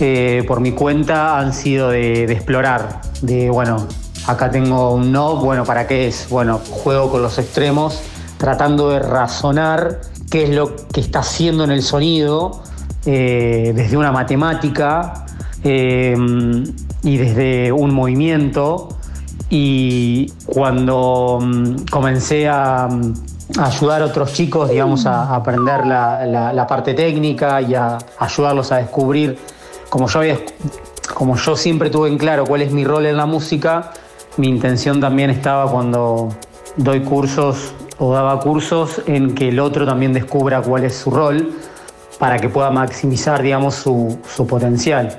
eh, 0.00 0.44
por 0.46 0.60
mi 0.60 0.72
cuenta 0.72 1.38
han 1.38 1.52
sido 1.52 1.90
de, 1.90 2.24
explorar, 2.24 3.00
de 3.20 3.50
bueno, 3.50 3.86
acá 4.26 4.50
tengo 4.50 4.94
un 4.94 5.12
no, 5.12 5.36
bueno, 5.36 5.64
¿para 5.64 5.86
qué 5.86 6.08
es? 6.08 6.28
Bueno, 6.30 6.60
juego 6.70 7.10
con 7.10 7.22
los 7.22 7.38
extremos, 7.38 8.00
tratando 8.38 8.90
de 8.90 9.00
razonar 9.00 10.00
qué 10.30 10.44
es 10.44 10.50
lo 10.50 10.74
que 10.88 11.00
está 11.00 11.18
haciendo 11.18 11.64
en 11.64 11.70
el 11.70 11.82
sonido 11.82 12.62
eh, 13.04 13.72
desde 13.74 13.96
una 13.96 14.12
matemática 14.12 15.26
y 17.02 17.16
desde 17.16 17.72
un 17.72 17.94
movimiento. 17.94 18.88
Y 19.50 20.32
cuando 20.46 21.38
mm, 21.42 21.84
comencé 21.90 22.48
a, 22.48 22.88
ayudar 23.58 24.02
a 24.02 24.06
otros 24.06 24.32
chicos, 24.32 24.70
digamos, 24.70 25.06
a, 25.06 25.34
aprender 25.34 25.86
la, 25.86 26.66
parte 26.68 26.94
técnica 26.94 27.60
y 27.60 27.74
a 27.74 27.98
ayudarlos 28.18 28.72
a 28.72 28.76
descubrir, 28.76 29.38
como 29.90 30.08
yo, 30.08 30.20
había, 30.20 30.38
como 31.14 31.36
yo 31.36 31.56
siempre 31.56 31.90
tuve 31.90 32.08
en 32.08 32.16
claro 32.16 32.44
cuál 32.44 32.62
es 32.62 32.72
mi 32.72 32.84
rol 32.84 33.04
en 33.06 33.16
la 33.16 33.26
música, 33.26 33.92
mi 34.38 34.48
intención 34.48 35.00
también 35.00 35.28
estaba 35.28 35.70
cuando 35.70 36.30
doy 36.76 37.00
cursos 37.00 37.74
o 37.98 38.12
daba 38.12 38.40
cursos 38.40 39.02
en 39.06 39.34
que 39.34 39.50
el 39.50 39.60
otro 39.60 39.84
también 39.86 40.12
descubra 40.12 40.62
cuál 40.62 40.84
es 40.84 40.96
su 40.96 41.10
rol 41.10 41.52
para 42.18 42.38
que 42.38 42.48
pueda 42.48 42.70
maximizar, 42.70 43.42
digamos, 43.42 43.74
su, 43.74 44.18
potencial. 44.48 45.18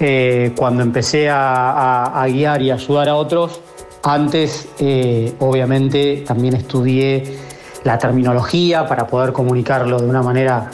Eh, 0.00 0.52
cuando 0.56 0.82
empecé 0.82 1.28
a, 1.30 2.24
guiar 2.28 2.62
y 2.62 2.70
ayudar 2.70 3.08
a 3.08 3.14
otros, 3.14 3.60
antes, 4.02 4.68
eh, 4.78 5.34
obviamente, 5.40 6.24
también 6.26 6.54
estudié 6.54 7.38
la 7.84 7.98
terminología 7.98 8.86
para 8.86 9.06
poder 9.06 9.32
comunicarlo 9.32 9.98
de 10.00 10.08
una 10.08 10.22
manera, 10.22 10.70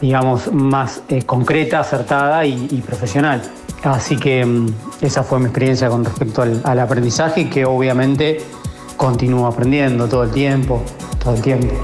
digamos, 0.00 0.52
más 0.52 1.02
eh, 1.08 1.22
concreta, 1.22 1.80
acertada 1.80 2.44
y, 2.44 2.82
profesional. 2.86 3.42
Así 3.82 4.16
que 4.16 4.44
mm, 4.44 4.68
esa 5.00 5.22
fue 5.22 5.38
mi 5.38 5.46
experiencia 5.46 5.88
con 5.88 6.04
respecto 6.04 6.42
al, 6.42 6.60
al 6.64 6.78
aprendizaje, 6.80 7.48
que 7.48 7.64
obviamente 7.64 8.38
continúo 8.96 9.46
aprendiendo 9.46 10.08
todo 10.08 10.24
el 10.24 10.30
tiempo, 10.30 10.82
todo 11.22 11.34
el 11.34 11.42
tiempo. 11.42 11.74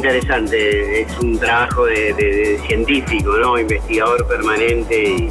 Interesante, 0.00 1.02
es 1.02 1.18
un 1.18 1.38
trabajo 1.38 1.84
de, 1.84 2.58
científico, 2.66 3.36
¿no? 3.36 3.58
investigador 3.58 4.26
permanente 4.26 5.28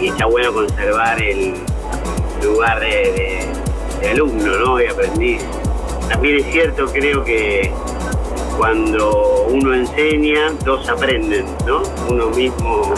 y, 0.00 0.08
está 0.08 0.26
bueno 0.26 0.52
conservar 0.52 1.22
el 1.22 1.54
lugar 2.42 2.80
de, 2.80 3.46
alumno 4.10 4.58
¿no? 4.58 4.82
y 4.82 4.86
aprendiz. 4.86 5.40
También 6.08 6.38
es 6.38 6.46
cierto, 6.46 6.86
creo 6.86 7.22
que 7.22 7.72
cuando 8.58 9.46
uno 9.48 9.72
enseña, 9.72 10.50
dos 10.64 10.88
aprenden, 10.88 11.46
¿no? 11.64 11.82
Uno 12.10 12.28
mismo 12.30 12.92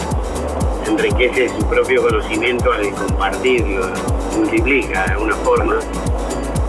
enriquece 0.87 1.49
su 1.49 1.69
propio 1.69 2.01
conocimiento 2.01 2.73
al 2.73 2.89
compartirlo, 2.89 3.85
multiplica 4.35 5.05
de 5.05 5.11
alguna 5.11 5.35
forma. 5.35 5.75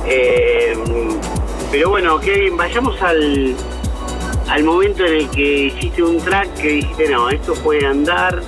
Eh, 0.06 0.76
pero 1.70 1.88
bueno, 1.88 2.20
Kevin, 2.20 2.56
vayamos 2.58 3.00
al, 3.00 3.56
al 4.48 4.64
momento 4.64 5.04
en 5.04 5.14
el 5.14 5.30
que 5.30 5.66
hiciste 5.66 6.02
un 6.02 6.18
track 6.18 6.54
que 6.54 6.68
dijiste, 6.68 7.08
no, 7.08 7.28
esto 7.30 7.54
puede 7.54 7.86
andar 7.86 8.42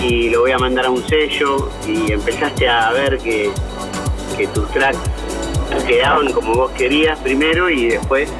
y 0.00 0.30
lo 0.30 0.42
voy 0.42 0.52
a 0.52 0.58
mandar 0.58 0.86
a 0.86 0.90
un 0.90 1.06
sello 1.06 1.68
y 1.86 2.12
empezaste 2.12 2.68
a 2.68 2.92
ver 2.92 3.18
que, 3.18 3.50
tus 4.52 4.70
tracks 4.70 4.98
quedaban 5.86 6.30
como 6.30 6.52
vos 6.52 6.70
querías 6.72 7.18
primero 7.20 7.70
y 7.70 7.86
después 7.86 8.30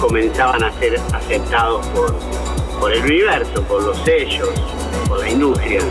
comenzaban 0.00 0.64
a 0.64 0.72
ser 0.78 0.98
aceptados 1.12 1.86
por, 1.88 2.14
por 2.80 2.92
el 2.92 3.04
universo, 3.04 3.62
por 3.64 3.82
los 3.82 3.98
sellos, 4.04 4.48
por 5.06 5.20
la 5.20 5.28
industria. 5.28 5.82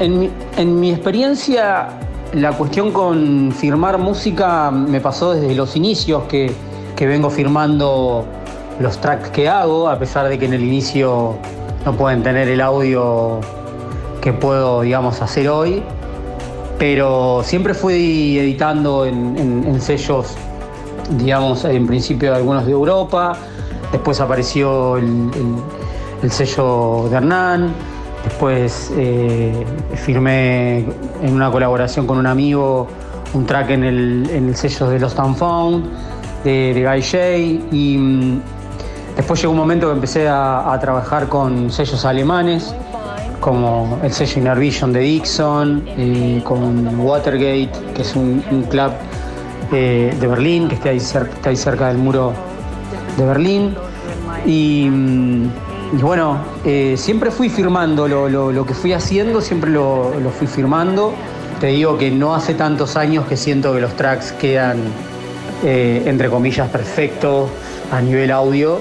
En, 0.00 0.80
mi 0.80 0.90
experiencia, 0.90 1.88
la 2.32 2.52
cuestión 2.52 2.90
con 2.90 3.52
firmar 3.52 3.98
música 3.98 4.70
me 4.70 5.00
pasó 5.00 5.34
desde 5.34 5.54
los 5.54 5.76
inicios 5.76 6.24
que, 6.24 6.52
vengo 6.98 7.30
firmando 7.30 8.26
los 8.78 8.98
tracks 8.98 9.30
que 9.30 9.48
hago, 9.48 9.88
a 9.88 9.98
pesar 9.98 10.28
de 10.28 10.38
que 10.38 10.44
en 10.44 10.52
el 10.52 10.62
inicio 10.62 11.34
no 11.86 11.94
pueden 11.94 12.22
tener 12.22 12.46
el 12.48 12.60
audio 12.60 13.40
que 14.20 14.34
puedo, 14.34 14.82
digamos, 14.82 15.22
hacer 15.22 15.48
hoy. 15.48 15.82
Pero 16.78 17.42
siempre 17.42 17.72
fui 17.72 18.38
editando 18.38 19.06
en, 19.06 19.80
sellos, 19.80 20.34
digamos, 21.18 21.64
en 21.64 21.86
principio 21.86 22.34
algunos 22.34 22.66
de 22.66 22.72
Europa, 22.72 23.34
después 23.92 24.20
apareció 24.20 24.98
el, 24.98 25.30
el 26.22 26.30
sello 26.30 27.06
de 27.08 27.16
Hernán, 27.16 27.74
Después 28.24 28.92
eh, 28.96 29.64
firmé 29.94 30.84
en 31.22 31.34
una 31.34 31.50
colaboración 31.50 32.06
con 32.06 32.18
un 32.18 32.26
amigo 32.26 32.88
un 33.32 33.46
track 33.46 33.70
en 33.70 33.84
el, 33.84 34.56
sello 34.56 34.88
de 34.88 34.98
Lost 34.98 35.18
and 35.18 35.36
Found, 35.36 35.84
de, 36.44 36.72
Guy 36.74 37.02
J. 37.02 37.36
Y 37.74 37.96
mm, 37.96 38.40
después 39.16 39.40
llegó 39.40 39.52
un 39.52 39.58
momento 39.58 39.86
que 39.88 39.94
empecé 39.94 40.28
a, 40.28 40.76
trabajar 40.80 41.28
con 41.28 41.70
sellos 41.70 42.04
alemanes, 42.04 42.74
como 43.40 43.98
el 44.02 44.12
sello 44.12 44.40
Inner 44.40 44.58
Vision 44.58 44.92
de 44.92 45.00
Dixon, 45.00 45.84
con 46.44 47.00
Watergate, 47.00 47.70
que 47.94 48.02
es 48.02 48.14
un, 48.16 48.42
club 48.68 48.92
eh, 49.72 50.14
de 50.18 50.26
Berlín, 50.26 50.68
que 50.68 50.74
está 50.74 50.90
ahí, 50.90 51.00
cerca, 51.00 51.48
ahí 51.48 51.56
cerca 51.56 51.88
del 51.88 51.98
muro 51.98 52.32
de 53.16 53.24
Berlín. 53.24 53.76
Y. 54.44 54.88
Mm, 54.90 55.69
y 55.92 55.96
bueno, 56.02 56.38
eh, 56.64 56.94
siempre 56.96 57.32
fui 57.32 57.48
firmando 57.48 58.06
lo, 58.06 58.64
que 58.64 58.74
fui 58.74 58.92
haciendo, 58.92 59.40
siempre 59.40 59.70
lo, 59.70 60.12
fui 60.38 60.46
firmando. 60.46 61.12
Te 61.58 61.68
digo 61.68 61.98
que 61.98 62.10
no 62.10 62.34
hace 62.34 62.54
tantos 62.54 62.96
años 62.96 63.26
que 63.26 63.36
siento 63.36 63.74
que 63.74 63.80
los 63.80 63.94
tracks 63.96 64.32
quedan, 64.32 64.78
eh, 65.64 66.02
entre 66.06 66.30
comillas, 66.30 66.68
perfectos 66.68 67.50
a 67.90 68.00
nivel 68.00 68.30
audio. 68.30 68.78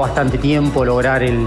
Bastante 0.00 0.38
tiempo 0.38 0.84
lograr 0.84 1.22
el, 1.22 1.46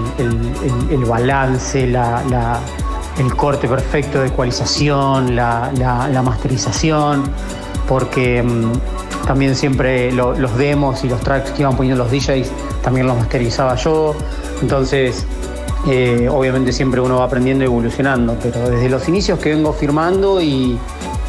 balance, 1.06 1.84
el 1.84 3.36
corte 3.36 3.68
perfecto 3.68 4.20
de 4.20 4.28
ecualización, 4.28 5.36
la, 5.36 6.22
masterización, 6.24 7.24
porque 7.88 8.42
mm, 8.42 8.72
también 9.26 9.54
siempre 9.54 10.12
los 10.12 10.56
demos 10.56 11.04
y 11.04 11.08
los 11.08 11.20
tracks 11.20 11.50
que 11.50 11.62
iban 11.62 11.76
poniendo 11.76 12.02
los 12.04 12.12
DJs 12.12 12.50
también 12.82 13.06
los 13.06 13.16
masterizaba 13.16 13.74
yo. 13.76 14.14
Entonces, 14.62 15.26
eh, 15.86 16.28
obviamente 16.30 16.72
siempre 16.72 17.00
uno 17.00 17.18
va 17.18 17.24
aprendiendo 17.24 17.64
y 17.64 17.66
evolucionando, 17.66 18.36
pero 18.42 18.70
desde 18.70 18.88
los 18.88 19.06
inicios 19.08 19.38
que 19.38 19.50
vengo 19.50 19.72
firmando 19.72 20.40
y, 20.40 20.78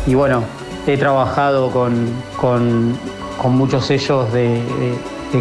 bueno, 0.07 0.43
he 0.87 0.97
trabajado 0.97 1.71
con, 1.71 2.97
muchos 3.49 3.85
sellos 3.85 4.31
de, 4.31 4.61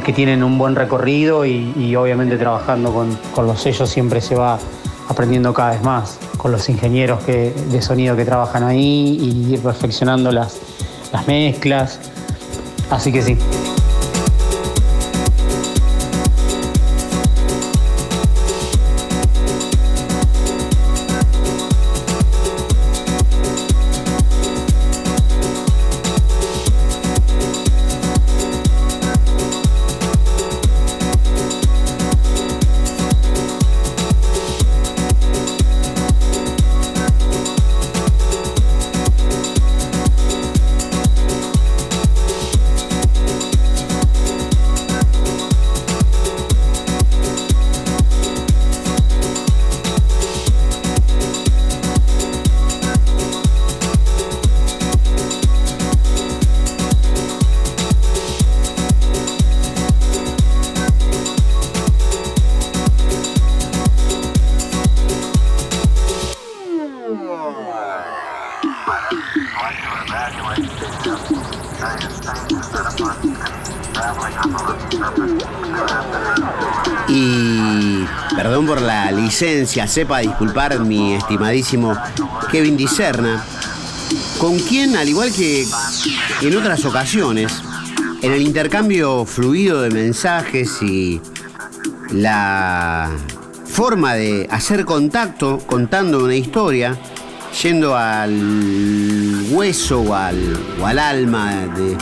que 0.05 0.13
tienen 0.13 0.43
un 0.43 0.59
buen 0.59 0.75
recorrido 0.75 1.45
y, 1.45 1.95
obviamente 1.97 2.37
trabajando 2.37 2.93
con, 2.93 3.47
los 3.47 3.61
sellos 3.61 3.89
siempre 3.89 4.21
se 4.21 4.35
va 4.35 4.59
aprendiendo 5.09 5.53
cada 5.53 5.73
vez 5.73 5.83
más, 5.83 6.19
con 6.37 6.51
los 6.51 6.69
ingenieros 6.69 7.25
de 7.27 7.83
sonido 7.83 8.17
que 8.17 8.25
trabajan 8.25 8.65
ahí 8.65 9.19
y 9.21 9.55
ir 9.55 9.61
perfeccionando 9.61 10.33
las, 10.33 10.59
las 11.13 11.27
mezclas. 11.27 12.01
Así 12.91 13.13
que 13.13 13.23
sí. 13.23 13.39
Y 77.09 78.05
perdón 78.35 78.67
por 78.67 78.81
la 78.81 79.11
licencia, 79.13 79.87
sepa 79.87 80.19
disculpar 80.19 80.81
mi 80.81 81.15
estimadísimo 81.15 81.97
Kevin 82.51 82.77
Dicerna, 82.77 83.45
con 84.39 84.59
quien, 84.59 84.97
al 84.97 85.09
igual 85.09 85.33
que 85.33 85.67
en 86.41 86.57
otras 86.57 86.85
ocasiones, 86.85 87.53
en 88.23 88.33
el 88.33 88.43
intercambio 88.43 89.25
fluido 89.27 89.83
de 89.83 89.91
mensajes 89.91 90.81
y 90.83 91.21
la 92.11 93.11
forma 93.67 94.15
de 94.15 94.49
hacer 94.51 94.85
contacto 94.85 95.59
contando 95.67 96.25
una 96.25 96.35
historia, 96.35 96.97
yendo 97.63 97.97
al 97.97 99.47
hueso 99.51 100.01
o 100.01 100.15
al, 100.15 100.57
o 100.81 100.87
al 100.87 100.99
alma 100.99 101.53
de, 101.77 101.97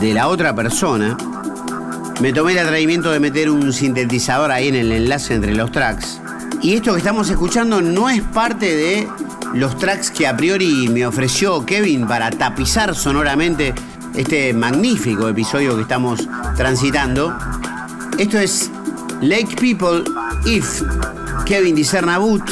de 0.00 0.14
la 0.14 0.28
otra 0.28 0.54
persona, 0.54 1.16
me 2.20 2.32
tomé 2.32 2.52
el 2.52 2.58
atrevimiento 2.58 3.10
de 3.10 3.20
meter 3.20 3.50
un 3.50 3.72
sintetizador 3.72 4.50
ahí 4.50 4.68
en 4.68 4.74
el 4.74 4.92
enlace 4.92 5.34
entre 5.34 5.54
los 5.54 5.70
tracks. 5.70 6.20
Y 6.62 6.74
esto 6.74 6.92
que 6.92 6.98
estamos 6.98 7.28
escuchando 7.28 7.82
no 7.82 8.08
es 8.08 8.22
parte 8.22 8.74
de 8.74 9.08
los 9.54 9.76
tracks 9.78 10.10
que 10.10 10.26
a 10.26 10.36
priori 10.36 10.88
me 10.88 11.06
ofreció 11.06 11.64
Kevin 11.66 12.06
para 12.06 12.30
tapizar 12.30 12.94
sonoramente 12.94 13.74
este 14.14 14.52
magnífico 14.54 15.28
episodio 15.28 15.76
que 15.76 15.82
estamos 15.82 16.26
transitando. 16.56 17.36
Esto 18.18 18.38
es 18.38 18.70
Lake 19.20 19.56
People 19.60 20.04
If 20.46 20.82
Kevin 21.44 21.74
Discernabut. 21.74 22.42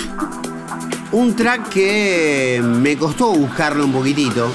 Un 1.13 1.35
track 1.35 1.71
que 1.71 2.61
me 2.63 2.99
costó 2.99 3.33
buscarlo 3.33 3.85
un 3.85 3.93
poquitito, 3.93 4.53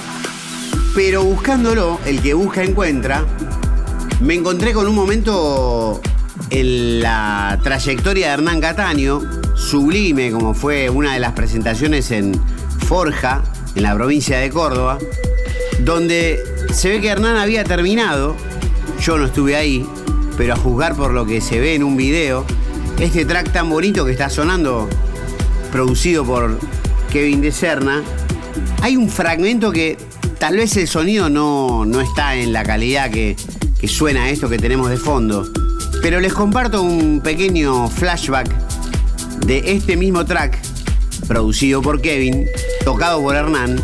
pero 0.95 1.23
buscándolo, 1.23 1.99
el 2.05 2.21
que 2.21 2.33
busca 2.33 2.63
encuentra. 2.63 3.25
Me 4.21 4.35
encontré 4.35 4.73
con 4.73 4.87
un 4.87 4.95
momento 4.95 6.01
en 6.49 7.01
la 7.01 7.59
trayectoria 7.63 8.27
de 8.27 8.33
Hernán 8.33 8.61
Cataño, 8.61 9.21
sublime 9.55 10.31
como 10.31 10.53
fue 10.53 10.89
una 10.89 11.13
de 11.13 11.19
las 11.19 11.33
presentaciones 11.33 12.11
en 12.11 12.39
Forja, 12.87 13.43
en 13.75 13.83
la 13.83 13.95
provincia 13.95 14.37
de 14.37 14.49
Córdoba, 14.49 14.99
donde 15.79 16.43
se 16.71 16.89
ve 16.89 17.01
que 17.01 17.07
Hernán 17.07 17.37
había 17.37 17.63
terminado, 17.63 18.35
yo 19.01 19.17
no 19.17 19.25
estuve 19.25 19.55
ahí, 19.55 19.85
pero 20.37 20.53
a 20.53 20.57
juzgar 20.57 20.95
por 20.95 21.11
lo 21.11 21.25
que 21.25 21.41
se 21.41 21.59
ve 21.59 21.73
en 21.75 21.83
un 21.83 21.97
video, 21.97 22.45
este 22.99 23.25
track 23.25 23.51
tan 23.51 23.69
bonito 23.69 24.05
que 24.05 24.11
está 24.11 24.29
sonando, 24.29 24.87
producido 25.71 26.23
por 26.23 26.59
Kevin 27.11 27.41
de 27.41 27.51
Serna, 27.51 28.03
hay 28.81 28.95
un 28.95 29.09
fragmento 29.09 29.71
que 29.71 29.97
tal 30.43 30.57
vez 30.57 30.75
el 30.75 30.89
sonido 30.89 31.29
no, 31.29 31.85
no 31.85 32.01
está 32.01 32.35
en 32.35 32.51
la 32.51 32.63
calidad 32.63 33.09
que, 33.09 33.37
que 33.79 33.87
suena 33.87 34.29
esto 34.29 34.49
que 34.49 34.57
tenemos 34.57 34.89
de 34.89 34.97
fondo. 34.97 35.49
Pero 36.01 36.19
les 36.19 36.33
comparto 36.33 36.81
un 36.81 37.21
pequeño 37.21 37.87
flashback 37.87 38.49
de 39.45 39.63
este 39.71 39.95
mismo 39.95 40.25
track, 40.25 40.59
producido 41.29 41.81
por 41.81 42.01
Kevin, 42.01 42.45
tocado 42.83 43.21
por 43.21 43.37
Hernán. 43.37 43.81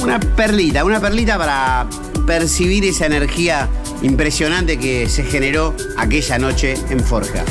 Una 0.00 0.20
perlita, 0.20 0.84
una 0.84 1.00
perlita 1.00 1.36
para 1.36 1.88
percibir 2.24 2.84
esa 2.84 3.06
energía 3.06 3.68
impresionante 4.00 4.78
que 4.78 5.08
se 5.08 5.24
generó 5.24 5.74
aquella 5.96 6.38
noche 6.38 6.76
en 6.88 7.00
Forja. 7.00 7.44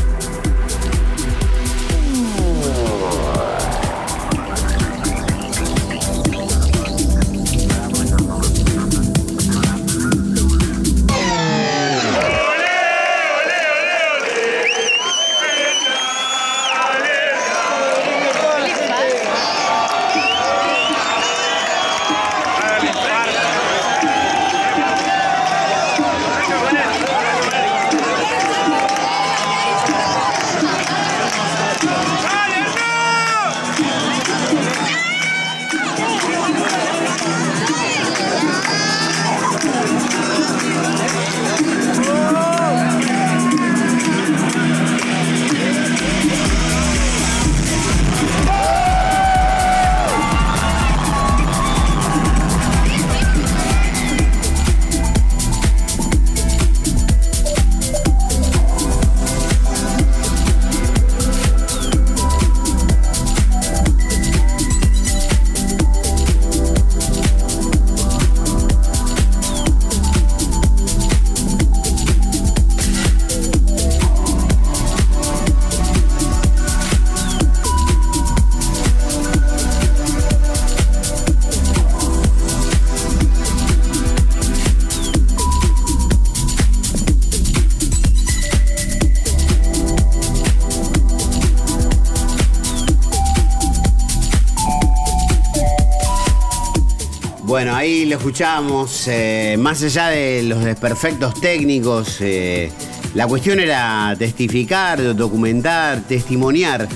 Lo 98.12 98.18
escuchamos. 98.18 99.08
eh, 99.08 99.56
más 99.58 99.82
allá 99.84 100.08
de 100.08 100.44
los 100.44 100.66
desperfectos 100.66 101.40
técnicos, 101.40 102.18
eh, 102.20 102.70
la 103.16 103.26
cuestión 103.26 103.62
era 103.62 104.14
testificar, 104.20 105.16
documentar, 105.16 106.02
testimoniar 106.02 106.90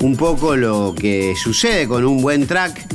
un 0.00 0.16
poco 0.16 0.56
lo 0.56 0.94
que 0.98 1.34
sucede 1.36 1.86
con 1.86 2.06
un 2.06 2.22
buen 2.22 2.46
track 2.46 2.86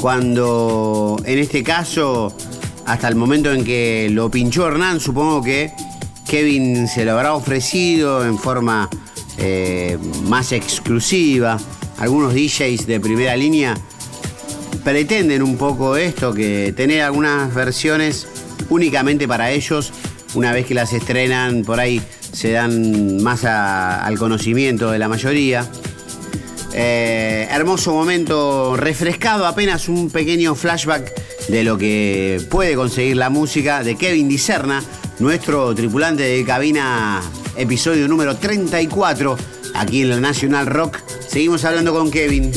cuando 0.00 1.16
en 1.24 1.38
este 1.38 1.62
caso, 1.62 2.36
hasta 2.86 3.06
el 3.06 3.14
momento 3.14 3.52
en 3.52 3.62
que 3.62 4.08
lo 4.10 4.28
pinchó 4.28 4.66
Hernán, 4.66 4.98
supongo 4.98 5.42
que 5.42 5.70
Kevin 6.28 6.88
se 6.88 7.04
lo 7.04 7.12
habrá 7.12 7.34
ofrecido 7.34 8.24
en 8.24 8.36
forma 8.36 8.90
eh, 9.38 9.96
más 10.24 10.50
exclusiva. 10.50 11.56
Algunos 11.98 12.34
DJs 12.34 12.84
de 12.88 12.98
primera 12.98 13.36
línea 13.36 13.76
pretenden 14.86 15.42
un 15.42 15.56
poco 15.56 15.96
esto, 15.96 16.32
que 16.32 16.72
tener 16.76 17.02
algunas 17.02 17.52
versiones 17.52 18.28
únicamente 18.68 19.26
para 19.26 19.50
ellos, 19.50 19.92
una 20.34 20.52
vez 20.52 20.64
que 20.64 20.74
las 20.74 20.92
estrenan 20.92 21.64
por 21.64 21.80
ahí 21.80 22.00
se 22.30 22.52
dan 22.52 23.20
más 23.20 23.44
al 23.44 24.16
conocimiento 24.16 24.92
de 24.92 25.00
la 25.00 25.08
mayoría. 25.08 25.68
Eh, 26.72 27.48
hermoso 27.50 27.94
momento 27.94 28.76
refrescado, 28.76 29.48
apenas 29.48 29.88
un 29.88 30.08
pequeño 30.08 30.54
flashback 30.54 31.12
de 31.48 31.64
lo 31.64 31.76
que 31.76 32.40
puede 32.48 32.76
conseguir 32.76 33.16
la 33.16 33.28
música 33.28 33.82
de 33.82 33.96
Kevin 33.96 34.28
Dicerna, 34.28 34.84
nuestro 35.18 35.74
tripulante 35.74 36.22
de 36.22 36.44
cabina, 36.44 37.22
episodio 37.56 38.06
número 38.06 38.36
34, 38.36 39.36
aquí 39.74 40.02
en 40.02 40.10
la 40.10 40.20
National 40.20 40.66
Rock. 40.66 40.98
Seguimos 41.26 41.64
hablando 41.64 41.92
con 41.92 42.08
Kevin. 42.08 42.52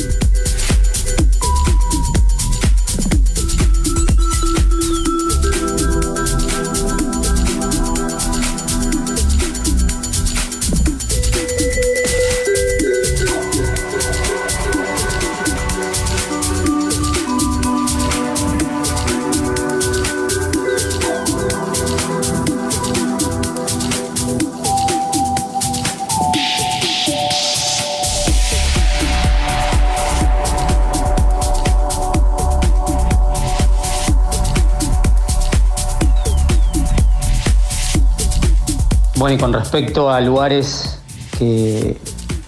Y 39.30 39.38
con 39.38 39.52
respecto 39.52 40.10
a 40.10 40.20
lugares 40.20 40.98
que 41.38 41.96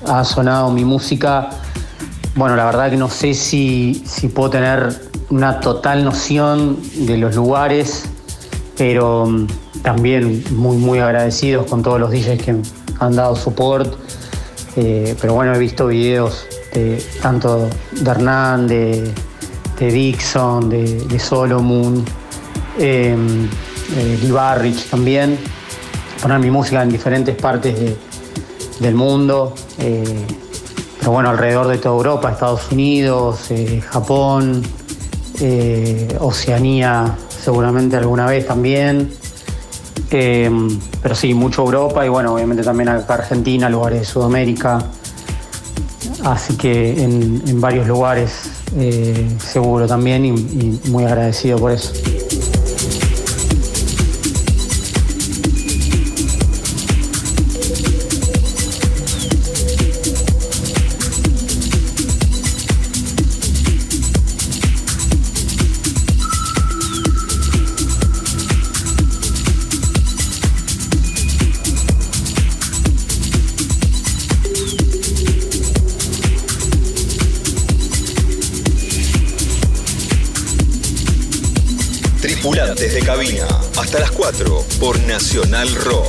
ha 0.05 0.24
sonado 0.24 0.68
mi 0.72 0.85
música, 0.85 1.51
bueno, 2.35 2.57
la 2.57 2.64
verdad 2.64 2.91
que 2.91 2.97
no 2.97 3.09
sé 3.09 3.35
si, 3.35 4.03
si 4.05 4.26
puedo 4.26 4.51
tener 4.51 5.01
una 5.30 5.61
total 5.61 6.05
noción 6.05 6.80
de 7.07 7.18
los 7.18 7.37
lugares, 7.37 8.03
pero 8.76 9.26
mm, 9.26 9.47
también 9.83 10.43
muy, 10.51 10.76
muy 10.76 10.99
agradecidos 10.99 11.66
con 11.66 11.85
todos 11.85 12.01
los 12.01 12.11
DJs 12.11 12.43
que 12.43 12.57
han 12.99 13.14
dado 13.14 13.37
support. 13.37 13.95
Eh, 14.74 15.14
pero 15.20 15.35
bueno, 15.35 15.55
he 15.55 15.59
visto 15.61 15.87
videos 15.87 16.47
de, 16.74 17.01
tanto 17.22 17.68
de 17.93 18.11
Hernán, 18.11 18.66
de, 18.66 19.14
Dixon, 19.78 20.68
de, 20.68 20.99
de 21.05 21.18
Solomon, 21.20 22.05
eh, 22.78 23.16
eh, 23.97 24.28
Barrich 24.33 24.89
también 24.91 25.39
poner 26.23 26.39
mi 26.39 26.51
música 26.51 26.83
en 26.83 26.89
diferentes 26.91 27.35
partes 27.35 27.79
de- 27.79 27.97
del 28.79 28.95
mundo, 28.95 29.55
eh, 29.79 30.25
pero 31.01 31.12
bueno, 31.12 31.31
alrededor 31.31 31.66
de 31.66 31.79
toda 31.79 31.97
Europa, 31.97 32.31
Estados 32.31 32.70
Unidos, 32.70 33.51
eh, 33.51 33.83
Japón, 33.91 34.62
eh, 35.41 36.16
Oceanía, 36.20 37.16
seguramente 37.29 37.97
alguna 37.97 38.27
vez 38.27 38.47
también. 38.47 39.12
Pero 40.09 41.14
sí, 41.14 41.33
mucho 41.33 41.62
Europa 41.62 42.05
y 42.05 42.09
bueno, 42.11 42.35
obviamente 42.35 42.62
también 42.62 42.91
acá 42.91 43.14
Argentina, 43.14 43.70
lugares 43.70 44.01
de 44.01 44.05
Sudamérica. 44.05 44.79
Así 46.25 46.55
que 46.59 47.03
en, 47.03 47.61
varios 47.62 47.87
lugares 47.89 48.51
seguro 49.39 49.87
también 49.87 50.27
y 50.27 50.81
muy 50.91 51.05
agradecido 51.05 51.59
por 51.59 51.73
eso. 51.73 51.93
Nacional 85.63 85.85
Rock. 85.85 86.02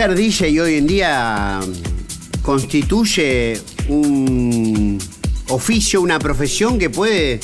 Ser 0.00 0.14
DJ 0.14 0.58
hoy 0.62 0.76
en 0.76 0.86
día 0.86 1.60
constituye 2.40 3.60
un 3.88 4.98
oficio, 5.50 6.00
una 6.00 6.18
profesión 6.18 6.78
que 6.78 6.88
puede 6.88 7.38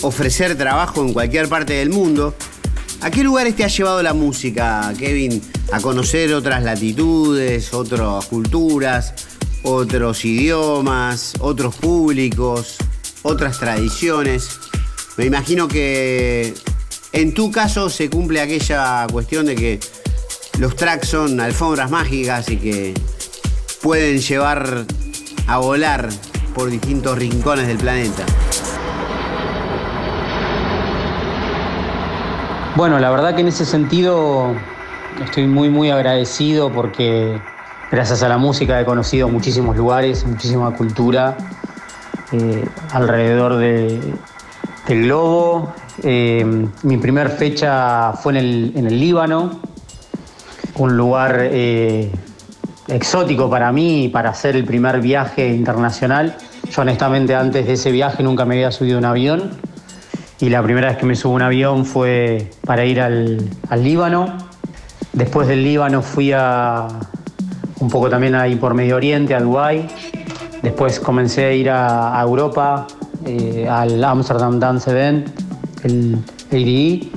ofrecer 0.00 0.56
trabajo 0.56 1.02
en 1.02 1.12
cualquier 1.12 1.50
parte 1.50 1.74
del 1.74 1.90
mundo. 1.90 2.34
¿A 3.02 3.10
qué 3.10 3.22
lugares 3.22 3.56
te 3.56 3.64
ha 3.64 3.66
llevado 3.66 4.02
la 4.02 4.14
música, 4.14 4.90
Kevin? 4.98 5.42
A 5.70 5.82
conocer 5.82 6.32
otras 6.32 6.62
latitudes, 6.62 7.74
otras 7.74 8.24
culturas, 8.24 9.12
otros 9.62 10.24
idiomas, 10.24 11.34
otros 11.40 11.74
públicos, 11.74 12.76
otras 13.20 13.58
tradiciones. 13.58 14.48
Me 15.18 15.26
imagino 15.26 15.68
que 15.68 16.54
en 17.12 17.34
tu 17.34 17.50
caso 17.50 17.90
se 17.90 18.08
cumple 18.08 18.40
aquella 18.40 19.06
cuestión 19.12 19.44
de 19.44 19.56
que 19.56 19.80
los 20.60 20.76
tracks 20.76 21.08
son 21.08 21.40
alfombras 21.40 21.90
mágicas 21.90 22.48
y 22.50 22.56
que 22.58 22.94
pueden 23.82 24.18
llevar 24.18 24.84
a 25.46 25.58
volar 25.58 26.08
por 26.54 26.68
distintos 26.68 27.16
rincones 27.18 27.66
del 27.66 27.78
planeta. 27.78 28.24
Bueno, 32.76 32.98
la 32.98 33.10
verdad 33.10 33.34
que 33.34 33.40
en 33.40 33.48
ese 33.48 33.64
sentido 33.64 34.54
estoy 35.24 35.46
muy 35.46 35.68
muy 35.70 35.90
agradecido 35.90 36.70
porque 36.70 37.40
gracias 37.90 38.22
a 38.22 38.28
la 38.28 38.38
música 38.38 38.80
he 38.80 38.84
conocido 38.84 39.28
muchísimos 39.28 39.76
lugares, 39.76 40.24
muchísima 40.26 40.70
cultura 40.76 41.36
eh, 42.32 42.64
alrededor 42.92 43.56
de- 43.56 44.14
del 44.86 45.02
globo. 45.04 45.72
Eh, 46.02 46.66
mi 46.82 46.96
primer 46.98 47.30
fecha 47.30 48.12
fue 48.12 48.32
en 48.32 48.38
el, 48.38 48.72
en 48.76 48.86
el 48.86 48.98
Líbano, 49.00 49.60
un 50.80 50.96
lugar 50.96 51.40
eh, 51.42 52.10
exótico 52.88 53.50
para 53.50 53.70
mí 53.70 54.08
para 54.10 54.30
hacer 54.30 54.56
el 54.56 54.64
primer 54.64 55.00
viaje 55.00 55.48
internacional. 55.48 56.36
Yo 56.70 56.82
honestamente 56.82 57.34
antes 57.34 57.66
de 57.66 57.74
ese 57.74 57.92
viaje 57.92 58.22
nunca 58.22 58.46
me 58.46 58.54
había 58.54 58.72
subido 58.72 58.96
un 58.96 59.04
avión 59.04 59.50
y 60.40 60.48
la 60.48 60.62
primera 60.62 60.88
vez 60.88 60.96
que 60.96 61.04
me 61.04 61.14
subo 61.14 61.34
un 61.34 61.42
avión 61.42 61.84
fue 61.84 62.50
para 62.64 62.86
ir 62.86 62.98
al, 63.00 63.46
al 63.68 63.84
Líbano. 63.84 64.38
Después 65.12 65.48
del 65.48 65.64
Líbano 65.64 66.00
fui 66.00 66.32
a 66.32 66.88
un 67.80 67.90
poco 67.90 68.08
también 68.08 68.34
ahí 68.34 68.56
por 68.56 68.72
Medio 68.72 68.96
Oriente, 68.96 69.34
a 69.34 69.40
Dubái. 69.40 69.86
Después 70.62 70.98
comencé 70.98 71.44
a 71.44 71.52
ir 71.52 71.68
a, 71.70 72.18
Europa, 72.22 72.86
eh, 73.26 73.68
al 73.68 74.02
Amsterdam 74.02 74.58
Dance 74.58 74.90
Event, 74.90 75.28
el 75.82 76.16
ADE. 76.50 77.10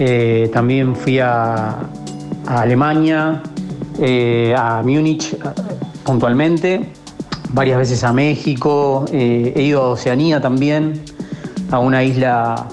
Eh, 0.00 0.50
también 0.52 0.94
fui 0.96 1.18
a, 1.18 1.76
a 2.48 2.62
Alemania, 2.62 3.42
eh, 4.00 4.54
a 4.56 4.82
Múnich 4.82 5.36
puntualmente, 6.02 6.90
varias 7.50 7.78
veces 7.78 8.02
a 8.04 8.12
México, 8.12 9.04
eh, 9.12 9.52
he 9.54 9.62
ido 9.62 9.82
a 9.82 9.88
Oceanía 9.90 10.40
también, 10.40 11.02
a 11.70 11.78
una 11.78 12.02
isla 12.02 12.66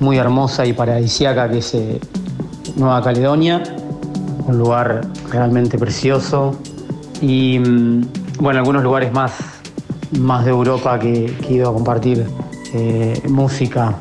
muy 0.00 0.18
hermosa 0.18 0.66
y 0.66 0.72
paradisíaca 0.72 1.48
que 1.48 1.58
es 1.58 1.74
eh, 1.74 2.00
Nueva 2.74 3.00
Caledonia, 3.00 3.62
un 4.46 4.58
lugar 4.58 5.02
realmente 5.30 5.78
precioso. 5.78 6.56
Y 7.20 7.60
mm, 7.60 8.08
bueno, 8.40 8.58
algunos 8.58 8.82
lugares 8.82 9.12
más, 9.12 9.32
más 10.18 10.44
de 10.44 10.50
Europa 10.50 10.98
que, 10.98 11.32
que 11.42 11.48
he 11.48 11.52
ido 11.54 11.70
a 11.70 11.72
compartir 11.72 12.26
eh, 12.74 13.22
música. 13.28 13.94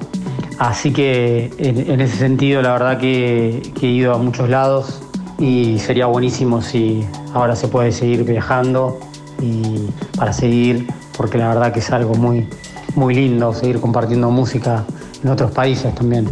Así 0.57 0.93
que 0.93 1.51
en, 1.57 1.99
ese 1.99 2.17
sentido, 2.17 2.61
la 2.61 2.71
verdad 2.73 2.97
que, 2.97 3.61
que 3.79 3.87
he 3.87 3.91
ido 3.91 4.13
a 4.13 4.17
muchos 4.17 4.49
lados 4.49 5.01
y 5.37 5.79
sería 5.79 6.05
buenísimo 6.05 6.61
si 6.61 7.05
ahora 7.33 7.55
se 7.55 7.67
puede 7.67 7.91
seguir 7.91 8.23
viajando 8.23 8.99
y 9.41 9.89
para 10.17 10.31
seguir, 10.31 10.87
porque 11.17 11.37
la 11.37 11.49
verdad 11.49 11.73
que 11.73 11.79
es 11.79 11.91
algo 11.91 12.15
muy, 12.15 12.47
muy 12.95 13.13
lindo 13.13 13.53
seguir 13.53 13.81
compartiendo 13.81 14.31
música 14.31 14.85
en 15.23 15.29
otros 15.29 15.51
países 15.51 15.93
también. 15.93 16.29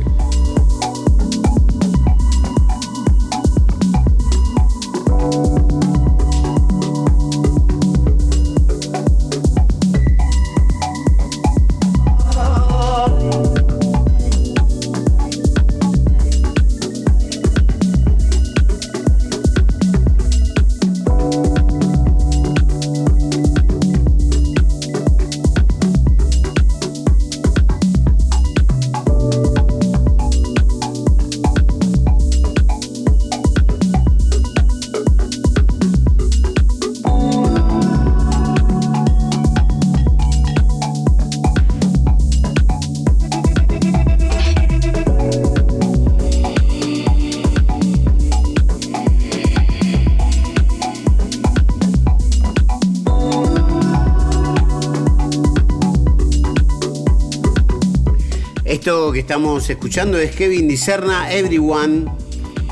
Que 59.14 59.20
estamos 59.20 59.70
escuchando 59.70 60.18
es 60.18 60.36
Kevin 60.36 60.68
Dicerna, 60.68 61.32
Everyone. 61.32 62.06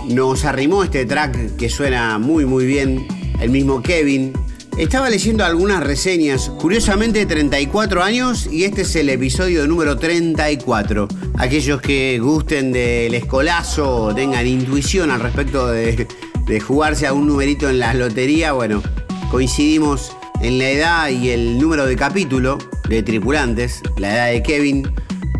Nos 0.07 0.43
arrimó 0.43 0.83
este 0.83 1.05
track 1.05 1.55
que 1.55 1.69
suena 1.69 2.17
muy 2.17 2.45
muy 2.45 2.65
bien. 2.65 3.07
El 3.39 3.51
mismo 3.51 3.83
Kevin. 3.83 4.33
Estaba 4.75 5.09
leyendo 5.09 5.45
algunas 5.45 5.83
reseñas, 5.83 6.49
curiosamente 6.49 7.27
34 7.27 8.01
años 8.01 8.47
y 8.51 8.63
este 8.63 8.81
es 8.81 8.95
el 8.95 9.09
episodio 9.09 9.67
número 9.67 9.97
34. 9.97 11.07
Aquellos 11.37 11.79
que 11.79 12.17
gusten 12.19 12.71
del 12.71 13.13
escolazo, 13.13 14.11
tengan 14.15 14.47
intuición 14.47 15.11
al 15.11 15.19
respecto 15.19 15.67
de, 15.67 16.07
de 16.47 16.59
jugarse 16.59 17.05
a 17.05 17.13
un 17.13 17.27
numerito 17.27 17.69
en 17.69 17.77
la 17.77 17.93
lotería, 17.93 18.53
bueno, 18.53 18.81
coincidimos 19.29 20.15
en 20.41 20.57
la 20.57 20.69
edad 20.69 21.09
y 21.09 21.29
el 21.29 21.59
número 21.59 21.85
de 21.85 21.95
capítulo 21.95 22.57
de 22.89 23.03
tripulantes, 23.03 23.81
la 23.97 24.15
edad 24.15 24.31
de 24.31 24.41
Kevin, 24.41 24.91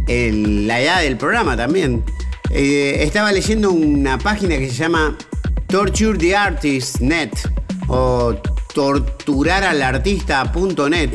el- 0.08 0.68
la 0.68 0.80
edad 0.82 1.02
del 1.02 1.18
programa 1.18 1.56
también. 1.58 2.04
Eh, 2.50 3.04
estaba 3.04 3.32
leyendo 3.32 3.72
una 3.72 4.18
página 4.18 4.58
que 4.58 4.68
se 4.70 4.76
llama 4.76 5.16
Torture 5.68 6.18
the 6.18 6.36
Artist 6.36 7.00
Net 7.00 7.32
o 7.88 8.34
torturaralartista.net. 8.74 11.10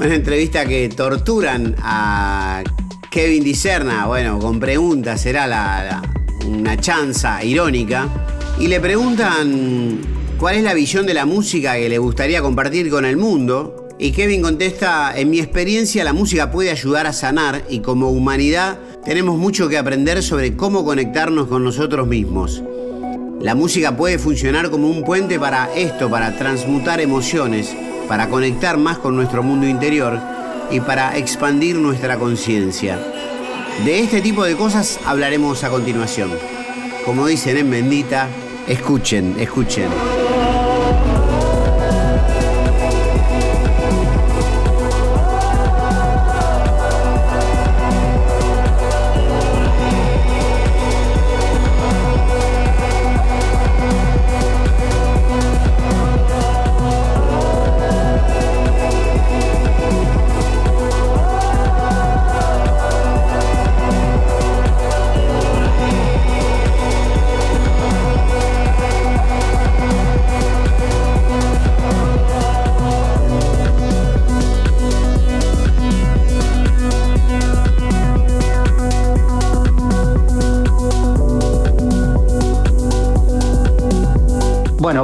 Una 0.00 0.14
entrevista 0.14 0.64
que 0.66 0.88
torturan 0.88 1.76
a 1.82 2.62
Kevin 3.10 3.44
Dicerna, 3.44 4.06
bueno, 4.06 4.38
con 4.38 4.58
preguntas, 4.58 5.20
será 5.20 5.46
la- 5.46 6.00
una 6.46 6.76
chanza 6.78 7.44
irónica. 7.44 8.08
Y 8.58 8.68
le 8.68 8.80
preguntan 8.80 9.98
cuál 10.38 10.56
es 10.56 10.62
la 10.62 10.72
visión 10.74 11.06
de 11.06 11.14
la 11.14 11.24
música 11.26 11.74
que 11.74 11.88
le 11.88 11.98
gustaría 11.98 12.40
compartir 12.42 12.90
con 12.90 13.04
el 13.04 13.16
mundo. 13.16 13.81
Y 13.98 14.12
Kevin 14.12 14.42
contesta, 14.42 15.12
en 15.16 15.30
mi 15.30 15.38
experiencia 15.38 16.04
la 16.04 16.12
música 16.12 16.50
puede 16.50 16.70
ayudar 16.70 17.06
a 17.06 17.12
sanar 17.12 17.64
y 17.68 17.80
como 17.80 18.10
humanidad 18.10 18.78
tenemos 19.04 19.38
mucho 19.38 19.68
que 19.68 19.78
aprender 19.78 20.22
sobre 20.22 20.56
cómo 20.56 20.84
conectarnos 20.84 21.46
con 21.48 21.62
nosotros 21.64 22.06
mismos. 22.06 22.62
La 23.40 23.54
música 23.54 23.96
puede 23.96 24.18
funcionar 24.18 24.70
como 24.70 24.88
un 24.88 25.02
puente 25.02 25.38
para 25.38 25.72
esto, 25.74 26.08
para 26.08 26.36
transmutar 26.36 27.00
emociones, 27.00 27.74
para 28.08 28.28
conectar 28.28 28.78
más 28.78 28.98
con 28.98 29.16
nuestro 29.16 29.42
mundo 29.42 29.66
interior 29.66 30.20
y 30.70 30.80
para 30.80 31.16
expandir 31.18 31.76
nuestra 31.76 32.18
conciencia. 32.18 32.98
De 33.84 33.98
este 34.00 34.20
tipo 34.20 34.44
de 34.44 34.54
cosas 34.54 35.00
hablaremos 35.04 35.64
a 35.64 35.70
continuación. 35.70 36.30
Como 37.04 37.26
dicen 37.26 37.56
en 37.56 37.70
Bendita, 37.70 38.28
escuchen, 38.68 39.34
escuchen. 39.40 39.88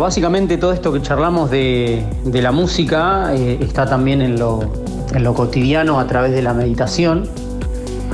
Básicamente 0.08 0.56
todo 0.56 0.72
esto 0.72 0.90
que 0.90 1.02
charlamos 1.02 1.50
de, 1.50 2.02
la 2.32 2.50
música 2.50 3.30
eh, 3.34 3.58
está 3.60 3.84
también 3.84 4.22
en 4.22 4.38
lo, 4.38 4.62
cotidiano 5.34 6.00
a 6.00 6.06
través 6.06 6.32
de 6.32 6.40
la 6.40 6.54
meditación. 6.54 7.28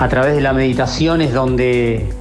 A 0.00 0.08
través 0.08 0.34
de 0.34 0.40
la 0.40 0.52
meditación 0.52 1.20
es 1.20 1.32
donde, 1.32 2.12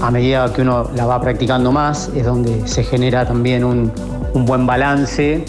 a 0.00 0.12
medida 0.12 0.52
que 0.52 0.62
uno 0.62 0.88
la 0.94 1.06
va 1.06 1.20
practicando 1.20 1.72
más, 1.72 2.12
es 2.14 2.24
donde 2.24 2.68
se 2.68 2.84
genera 2.84 3.26
también 3.26 3.64
un, 3.64 3.90
buen 4.46 4.66
balance 4.68 5.44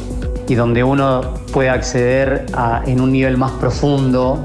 y 0.47 0.55
donde 0.55 0.83
uno 0.83 1.21
puede 1.53 1.69
acceder 1.69 2.47
en 2.87 2.99
un 2.99 3.11
nivel 3.11 3.37
más 3.37 3.51
profundo, 3.51 4.43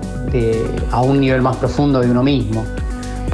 a 0.91 1.01
un 1.01 1.19
nivel 1.19 1.41
más 1.41 1.57
profundo 1.57 2.01
de 2.01 2.11
uno 2.11 2.23
mismo 2.23 2.63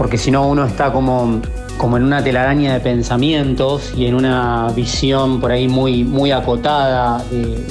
porque 0.00 0.16
si 0.16 0.30
no 0.30 0.48
uno 0.48 0.64
está 0.64 0.90
como, 0.90 1.42
como 1.80 1.96
en 1.96 2.02
una 2.02 2.22
telaraña 2.22 2.74
de 2.74 2.80
pensamientos 2.80 3.94
y 3.96 4.04
en 4.04 4.14
una 4.14 4.68
visión 4.76 5.40
por 5.40 5.50
ahí 5.50 5.66
muy, 5.66 6.04
muy 6.04 6.30
acotada, 6.30 7.24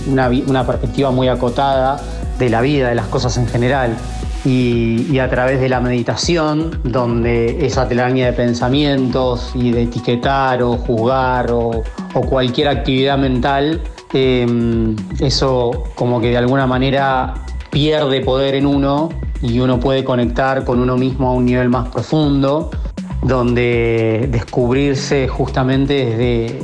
una, 0.07 0.29
una 0.47 0.65
perspectiva 0.65 1.11
muy 1.11 1.27
acotada 1.27 2.01
de 2.39 2.49
la 2.49 2.61
vida, 2.61 2.89
de 2.89 2.95
las 2.95 3.05
cosas 3.05 3.37
en 3.37 3.47
general. 3.47 3.95
Y, 4.43 5.19
a 5.19 5.29
través 5.29 5.59
de 5.59 5.69
la 5.69 5.79
meditación, 5.79 6.79
donde 6.83 7.63
esa 7.63 7.87
telaraña 7.87 8.25
de 8.25 8.33
pensamientos 8.33 9.51
y 9.53 9.71
de 9.71 9.83
etiquetar 9.83 10.63
o 10.63 10.77
juzgar 10.77 11.51
o, 11.51 11.83
cualquier 12.27 12.69
actividad 12.69 13.17
mental, 13.19 13.79
eh, 14.13 14.47
eso 15.19 15.83
como 15.93 16.19
que 16.19 16.29
de 16.29 16.37
alguna 16.37 16.65
manera 16.65 17.35
pierde 17.69 18.21
poder 18.21 18.55
en 18.55 18.65
uno 18.65 19.09
y 19.41 19.59
uno 19.59 19.79
puede 19.79 20.03
conectar 20.03 20.65
con 20.65 20.79
uno 20.79 20.97
mismo 20.97 21.29
a 21.29 21.33
un 21.33 21.45
nivel 21.45 21.69
más 21.69 21.89
profundo, 21.89 22.71
donde 23.21 24.27
descubrirse 24.31 25.27
justamente 25.27 25.93
desde, 26.05 26.63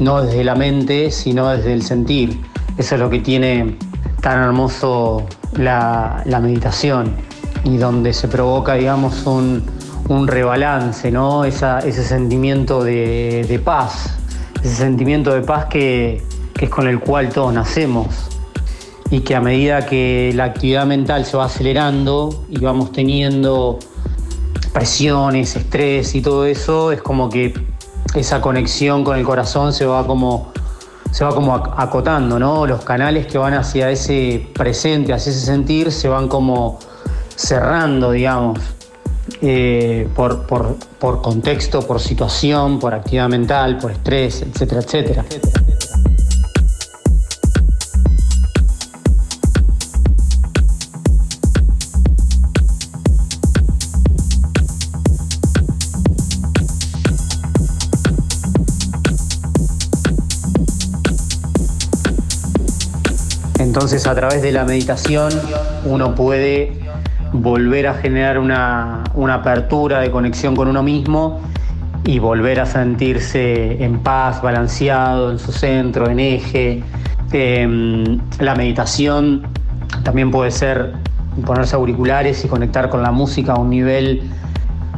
no 0.00 0.22
desde 0.22 0.44
la 0.44 0.54
mente, 0.54 1.10
sino 1.10 1.48
desde 1.48 1.72
el 1.72 1.82
sentir. 1.82 2.40
Eso 2.78 2.94
es 2.94 3.00
lo 3.00 3.10
que 3.10 3.20
tiene 3.20 3.76
tan 4.20 4.42
hermoso 4.42 5.26
la, 5.56 6.22
la 6.24 6.40
meditación 6.40 7.14
y 7.64 7.76
donde 7.76 8.12
se 8.12 8.28
provoca, 8.28 8.74
digamos, 8.74 9.26
un, 9.26 9.62
un 10.08 10.26
rebalance, 10.26 11.10
¿no? 11.10 11.44
ese 11.44 12.04
sentimiento 12.04 12.82
de, 12.82 13.60
paz, 13.64 14.16
ese 14.62 14.74
sentimiento 14.74 15.32
de 15.32 15.42
paz 15.42 15.66
que, 15.66 16.22
es 16.60 16.70
con 16.70 16.86
el 16.86 17.00
cual 17.00 17.28
todos 17.30 17.52
nacemos 17.52 18.06
y 19.10 19.20
que 19.20 19.34
a 19.34 19.40
medida 19.40 19.84
que 19.84 20.32
la 20.34 20.44
actividad 20.44 20.86
mental 20.86 21.24
se 21.24 21.36
va 21.36 21.46
acelerando 21.46 22.44
y 22.48 22.60
vamos 22.60 22.92
teniendo 22.92 23.80
presiones, 24.72 25.56
estrés 25.56 26.14
y 26.14 26.22
todo 26.22 26.46
eso, 26.46 26.92
es 26.92 27.02
como 27.02 27.28
que 27.28 27.54
esa 28.14 28.40
conexión 28.40 29.04
con 29.04 29.16
el 29.16 29.24
corazón 29.24 29.72
se 29.72 29.86
va 29.86 30.06
como 30.06 30.52
se 31.12 31.24
va 31.24 31.34
como 31.34 31.54
acotando, 31.54 32.38
¿no? 32.38 32.66
Los 32.66 32.82
canales 32.84 33.26
que 33.26 33.36
van 33.36 33.52
hacia 33.52 33.90
ese 33.90 34.48
presente, 34.54 35.12
hacia 35.12 35.30
ese 35.30 35.40
sentir, 35.44 35.92
se 35.92 36.08
van 36.08 36.26
como 36.26 36.78
cerrando, 37.36 38.12
digamos. 38.12 38.58
Eh, 39.40 40.08
por, 40.16 40.46
por, 40.46 41.22
contexto, 41.22 41.86
por 41.86 42.00
situación, 42.00 42.80
por 42.80 42.92
actividad 42.92 43.28
mental, 43.28 43.78
por 43.78 43.92
estrés, 43.92 44.42
etcétera, 44.42 44.80
etcétera. 44.80 45.24
Entonces 63.74 64.06
a 64.06 64.14
través 64.14 64.42
de 64.42 64.52
la 64.52 64.66
meditación 64.66 65.32
uno 65.86 66.14
puede 66.14 66.72
volver 67.32 67.86
a 67.86 67.94
generar 67.94 68.38
una, 68.38 69.02
apertura 69.32 70.00
de 70.00 70.10
conexión 70.10 70.54
con 70.54 70.68
uno 70.68 70.82
mismo 70.82 71.40
y 72.04 72.18
volver 72.18 72.60
a 72.60 72.66
sentirse 72.66 73.82
en 73.82 74.00
paz, 74.00 74.42
balanceado, 74.42 75.30
en 75.30 75.38
su 75.38 75.52
centro, 75.52 76.10
en 76.10 76.20
eje. 76.20 76.82
Em, 77.32 78.20
la 78.40 78.54
meditación 78.54 79.46
también 80.04 80.30
puede 80.30 80.50
ser 80.50 80.92
ponerse 81.46 81.74
auriculares 81.74 82.44
y 82.44 82.48
conectar 82.48 82.90
con 82.90 83.02
la 83.02 83.10
música 83.10 83.54
a 83.54 83.58
un 83.58 83.70
nivel 83.70 84.20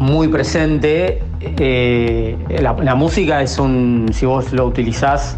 muy 0.00 0.26
presente. 0.26 1.22
Eh, 1.40 2.36
la, 2.60 2.94
música 2.96 3.40
es 3.40 3.56
un, 3.56 4.10
si 4.12 4.26
vos 4.26 4.52
lo 4.52 4.66
utilizás 4.66 5.36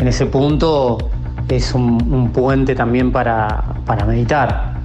en 0.00 0.08
ese 0.08 0.26
punto, 0.26 1.12
es 1.48 1.74
un, 1.74 2.30
puente 2.32 2.74
también 2.74 3.12
para 3.12 3.64
meditar. 4.06 4.76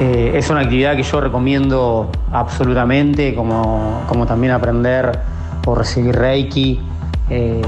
Eh, 0.00 0.32
es 0.34 0.48
una 0.48 0.60
actividad 0.60 0.96
que 0.96 1.02
yo 1.02 1.20
recomiendo 1.20 2.10
absolutamente, 2.32 3.34
como, 3.34 4.02
también 4.26 4.54
aprender 4.54 5.12
o 5.66 5.74
recibir 5.74 6.16
Reiki. 6.16 6.80
Eh, 7.28 7.60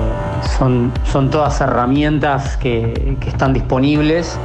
son, 0.58 0.90
son 1.04 1.30
todas 1.30 1.60
herramientas 1.60 2.56
que, 2.56 3.18
están 3.26 3.52
disponibles 3.52 4.38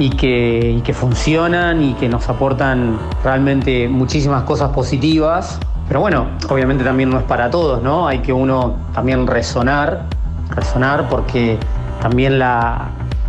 y 0.00 0.10
que, 0.10 0.82
que, 0.84 0.92
funcionan 0.92 1.82
y 1.82 1.94
que 1.94 2.08
nos 2.08 2.28
aportan 2.28 2.98
realmente 3.22 3.88
muchísimas 3.88 4.42
cosas 4.42 4.70
positivas. 4.70 5.60
Pero 5.86 6.00
bueno, 6.00 6.26
obviamente 6.48 6.82
también 6.82 7.10
no 7.10 7.18
es 7.18 7.24
para 7.24 7.48
todos, 7.48 7.80
¿no? 7.80 8.08
Hay 8.08 8.18
que 8.18 8.32
uno 8.32 8.74
también 8.92 9.24
resonar, 9.28 10.02
resonar 10.50 11.08
porque 11.08 11.58
también 12.00 12.38
la, 12.38 12.88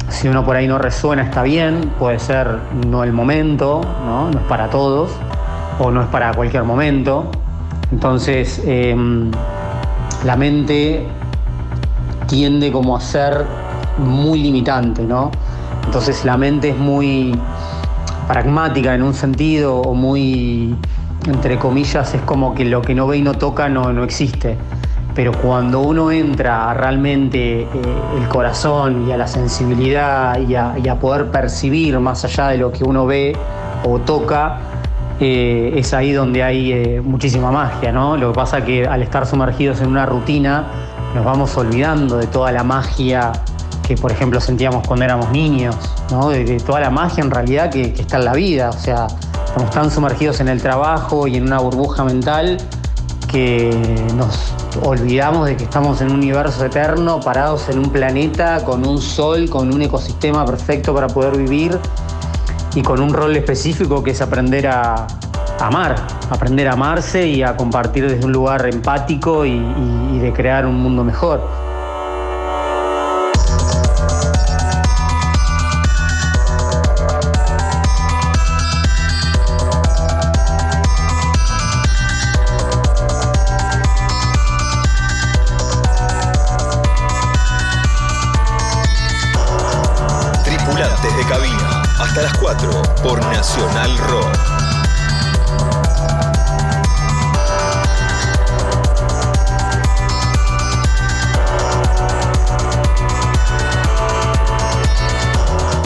si 0.10 0.28
uno 0.28 0.44
por 0.44 0.56
ahí 0.56 0.68
no 0.68 0.78
resuena 0.78 1.24
está 1.24 1.44
bien, 1.44 1.92
puede 1.98 2.20
ser 2.20 2.60
no 2.88 3.04
el 3.04 3.14
momento, 3.14 3.82
no, 4.06 4.30
es 4.30 4.46
para 4.48 4.70
todos 4.70 5.12
o 5.80 5.92
no 5.92 6.02
es 6.02 6.08
para 6.08 6.34
cualquier 6.34 6.64
momento. 6.64 7.30
Entonces 7.92 8.62
em, 8.66 9.32
la 10.26 10.36
mente 10.36 11.08
tiende 12.28 12.72
como 12.72 12.96
a 12.96 13.02
ser 13.02 13.46
muy 13.98 14.42
limitante, 14.42 15.04
¿no? 15.04 15.32
Entonces 15.86 16.24
la 16.26 16.38
mente 16.38 16.70
es 16.70 16.78
muy 16.78 17.38
pragmática 18.28 18.94
en 18.94 19.02
un 19.02 19.14
sentido 19.14 19.82
o 19.82 19.96
muy, 19.96 20.76
entre 21.28 21.58
comillas, 21.58 22.14
es 22.14 22.22
como 22.22 22.54
que 22.54 22.66
lo 22.66 22.82
que 22.82 22.94
no 22.94 23.08
ve 23.08 23.18
y 23.18 23.22
no 23.24 23.34
toca 23.34 23.70
no, 23.70 23.92
no 23.92 24.04
existe 24.04 24.58
pero 25.16 25.32
cuando 25.34 25.82
uno 25.82 26.12
entra 26.12 26.74
realmente 26.74 27.62
eh, 27.62 27.68
el 28.18 28.28
corazón 28.28 29.08
y 29.08 29.12
a 29.12 29.18
la 29.18 29.28
sensibilidad 29.28 30.40
y 30.40 30.56
a, 30.56 31.00
poder 31.00 31.32
percibir 31.32 32.00
más 32.00 32.24
allá 32.26 32.50
de 32.50 32.58
lo 32.58 32.72
que 32.72 32.84
uno 32.84 33.06
ve 33.06 33.36
o 33.84 34.00
toca, 34.00 34.60
eh, 35.20 35.74
es 35.76 35.94
ahí 35.94 36.12
donde 36.12 36.44
hay 36.44 36.72
eh, 36.72 37.02
muchísima 37.04 37.52
magia, 37.52 37.92
¿no? 37.92 38.18
Lo 38.18 38.32
que 38.32 38.36
pasa 38.36 38.64
que 38.64 38.86
al 38.86 39.02
estar 39.02 39.26
sumergidos 39.26 39.82
en 39.82 39.88
una 39.88 40.06
rutina 40.06 40.68
nos 41.16 41.26
vamos 41.26 41.56
olvidando 41.58 42.18
de 42.18 42.28
toda 42.28 42.52
la 42.52 42.64
magia 42.64 43.32
que, 43.88 43.96
por 43.96 44.12
ejemplo, 44.12 44.40
sentíamos 44.40 44.88
cuando 44.88 45.06
éramos 45.06 45.32
niños, 45.32 45.76
¿no? 46.12 46.30
De, 46.30 46.58
toda 46.60 46.80
la 46.80 46.90
magia 46.90 47.24
en 47.24 47.32
realidad 47.32 47.72
que, 47.72 47.94
que 47.94 48.02
está 48.02 48.18
en 48.18 48.26
la 48.26 48.34
vida, 48.34 48.70
o 48.70 48.74
sea, 48.74 49.08
estamos 49.46 49.72
tan 49.72 49.90
sumergidos 49.90 50.40
en 50.40 50.48
el 50.50 50.62
trabajo 50.62 51.28
y 51.28 51.38
en 51.38 51.44
una 51.44 51.60
burbuja 51.60 52.04
mental 52.04 52.58
que 53.32 53.70
nos 54.16 54.54
olvidamos 54.84 55.48
de 55.48 55.56
que 55.56 55.64
estamos 55.64 56.02
en 56.02 56.12
un 56.12 56.18
universo 56.18 56.66
eterno, 56.66 57.20
parados 57.20 57.70
en 57.70 57.80
un 57.80 57.90
planeta, 57.92 58.64
con 58.66 58.86
un 58.88 59.00
sol, 59.00 59.50
con 59.50 59.74
un 59.74 59.82
ecosistema 59.82 60.46
perfecto 60.46 60.94
para 60.94 61.08
poder 61.08 61.38
vivir 61.38 61.78
y 62.76 62.82
con 62.82 63.02
un 63.02 63.14
rol 63.14 63.36
específico 63.36 64.04
que 64.04 64.12
es 64.12 64.22
aprender 64.22 64.68
a 64.68 65.08
amar, 65.60 65.96
aprender 66.30 66.68
a 66.68 66.74
amarse 66.74 67.28
y 67.28 67.44
a 67.44 67.56
compartir 67.56 68.10
desde 68.10 68.26
un 68.26 68.32
lugar 68.32 68.68
empático 68.68 69.46
y, 69.46 69.52
y 70.14 70.20
de 70.20 70.34
crear 70.34 70.66
un 70.66 70.76
mundo 70.82 71.04
mejor. 71.04 71.69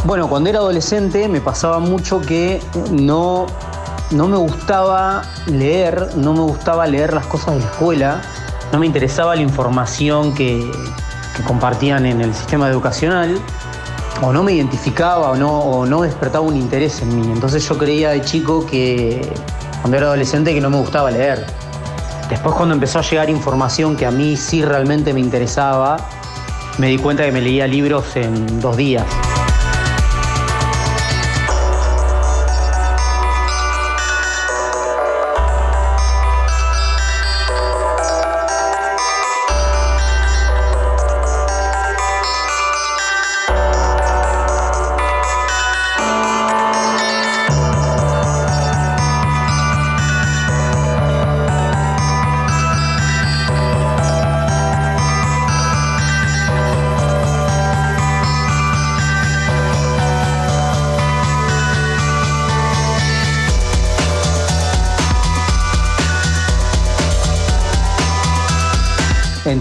Bueno, 0.06 0.30
cuando 0.30 0.50
era 0.50 0.60
adolescente 0.60 1.28
me 1.28 1.42
pasaba 1.42 1.80
mucho 1.80 2.22
que 2.22 2.62
no, 2.92 3.48
no 4.12 4.28
me 4.28 4.38
gustaba 4.38 5.24
leer, 5.48 6.10
no 6.16 6.34
me 6.34 6.42
gustaba 6.42 6.86
leer 6.86 7.14
las 7.14 7.26
cosas 7.26 7.56
de 7.56 7.62
la 7.62 7.66
escuela, 7.66 8.22
no 8.72 8.80
me 8.80 8.86
interesaba 8.86 9.36
la 9.36 9.42
información 9.42 10.36
que 10.36 10.70
compartían 11.48 12.06
en 12.06 12.22
el 12.22 12.36
sistema 12.36 12.70
educacional 12.70 13.40
o 14.22 14.32
no 14.32 14.44
me 14.44 14.54
identificaba 14.54 15.32
o 15.32 15.36
no, 15.36 15.60
o 15.60 15.86
no 15.86 16.02
despertaba 16.02 16.46
un 16.46 16.56
interés 16.56 17.02
en 17.02 17.20
mí. 17.20 17.32
Entonces 17.32 17.68
yo 17.68 17.78
creía 17.78 18.12
de 18.12 18.22
chico 18.22 18.66
que 18.66 19.22
cuando 19.82 19.98
era 19.98 20.08
adolescente 20.08 20.54
que 20.54 20.62
no 20.62 20.70
me 20.70 20.78
gustaba 20.78 21.12
leer. 21.12 21.46
Después 22.30 22.56
cuando 22.56 22.74
empezó 22.74 23.00
a 23.00 23.02
llegar 23.02 23.30
información 23.30 23.96
que 23.96 24.06
a 24.06 24.12
mí 24.12 24.38
sí 24.38 24.64
realmente 24.64 25.14
me 25.14 25.20
interesaba, 25.20 25.98
me 26.78 26.88
di 26.88 26.98
cuenta 26.98 27.26
que 27.26 27.32
me 27.32 27.42
leía 27.42 27.68
libros 27.68 28.16
en 28.16 28.60
dos 28.60 28.78
días. 28.78 29.06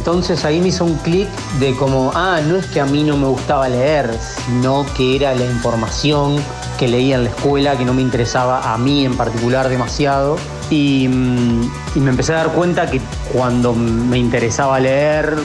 Entonces 0.03 0.45
ahí 0.45 0.61
me 0.61 0.67
hizo 0.67 0.85
un 0.85 0.97
clic 0.97 1.29
de 1.61 1.77
como, 1.77 2.11
ah, 2.13 2.41
no 2.45 2.57
es 2.57 2.67
que 2.67 2.81
a 2.81 2.87
mí 2.87 3.05
no 3.05 3.17
me 3.17 3.29
gustaba 3.29 3.69
leer, 3.69 4.11
sino 4.19 4.85
que 4.97 5.15
era 5.15 5.33
la 5.33 5.45
información 5.45 6.43
que 6.77 6.89
leía 6.89 7.15
en 7.15 7.23
la 7.23 7.31
escuela 7.31 7.79
que 7.79 7.85
no 7.85 7.95
me 7.95 8.03
interesaba 8.03 8.75
a 8.75 8.77
mí 8.79 9.05
en 9.05 9.17
particular 9.17 9.69
demasiado 9.69 10.39
y, 10.71 11.07
mm, 11.07 11.71
me 12.01 12.11
empecé 12.11 12.33
a 12.33 12.39
dar 12.39 12.49
cuenta 12.49 12.91
que 12.91 13.01
cuando 13.33 13.75
me 13.75 14.19
interesaba 14.19 14.81
leer 14.81 15.39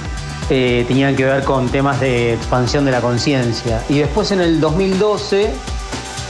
eh, 0.49 0.86
tenían 0.88 1.16
que 1.16 1.26
ver 1.26 1.43
con 1.43 1.70
temas 1.70 1.99
de 1.99 2.34
expansión 2.34 2.84
de 2.84 2.89
la 2.89 3.01
conciencia. 3.01 3.84
Y 3.89 3.99
después 3.99 4.32
en 4.32 4.41
el 4.41 4.60
2012, 4.60 5.53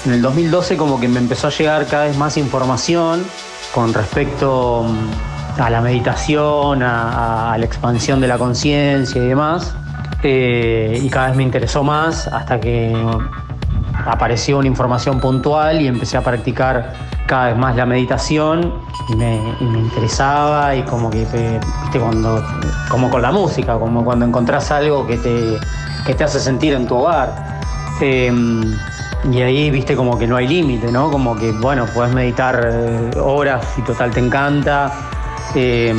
en 0.06 0.12
el 0.12 0.22
2012 0.22 0.76
como 0.76 1.00
que 1.00 1.08
me 1.08 1.20
empezó 1.20 1.48
a 1.48 1.52
llegar 1.52 1.88
cada 1.88 2.04
vez 2.04 2.18
más 2.18 2.36
información 2.36 3.24
con 3.74 3.94
respecto 3.94 4.84
mm, 4.84 5.27
a 5.60 5.70
la 5.70 5.82
meditación, 5.82 6.84
a, 6.84 7.56
la 7.58 7.66
expansión 7.66 8.22
de 8.22 8.28
la 8.28 8.38
conciencia 8.38 9.22
y 9.22 9.28
demás. 9.28 9.76
Eh, 10.24 11.00
y 11.04 11.10
cada 11.10 11.28
vez 11.28 11.38
me 11.38 11.44
interesó 11.44 11.84
más 11.84 12.28
hasta 12.28 12.60
que 12.60 12.96
apareció 14.06 14.58
una 14.58 14.68
información 14.68 15.20
puntual 15.20 15.82
y 15.82 15.88
empecé 15.88 16.18
a 16.18 16.22
practicar 16.22 16.94
cada 17.28 17.48
vez 17.48 17.58
más 17.58 17.76
la 17.76 17.86
meditación 17.86 18.74
y 19.10 19.16
me, 19.16 19.36
interesaba 19.60 20.76
y 20.76 20.84
como 20.84 21.10
que, 21.10 21.26
te- 21.26 21.60
viste, 21.84 22.00
cuando, 22.00 22.44
como 22.90 23.10
con 23.10 23.22
la 23.22 23.32
música, 23.32 23.78
como 23.78 24.04
cuando 24.04 24.26
encontrás 24.26 24.72
algo 24.72 25.06
que 25.06 25.18
te, 25.18 25.58
que 26.06 26.14
te 26.14 26.24
hace 26.24 26.40
sentir 26.40 26.74
en 26.74 26.88
tu 26.88 26.96
hogar. 26.96 27.60
Eh, 28.02 28.32
y 29.32 29.42
ahí, 29.42 29.70
viste, 29.72 29.96
como 29.96 30.18
que 30.18 30.28
no 30.28 30.38
hay 30.38 30.48
límite, 30.48 30.92
¿no? 30.92 31.12
Como 31.12 31.36
que, 31.36 31.52
bueno, 31.52 31.86
puedes 31.94 32.14
meditar 32.14 32.70
eh, 32.72 33.20
horas 33.20 33.66
y 33.78 33.82
total 33.82 34.12
te 34.12 34.20
encanta. 34.20 34.92
Eh, 35.60 35.92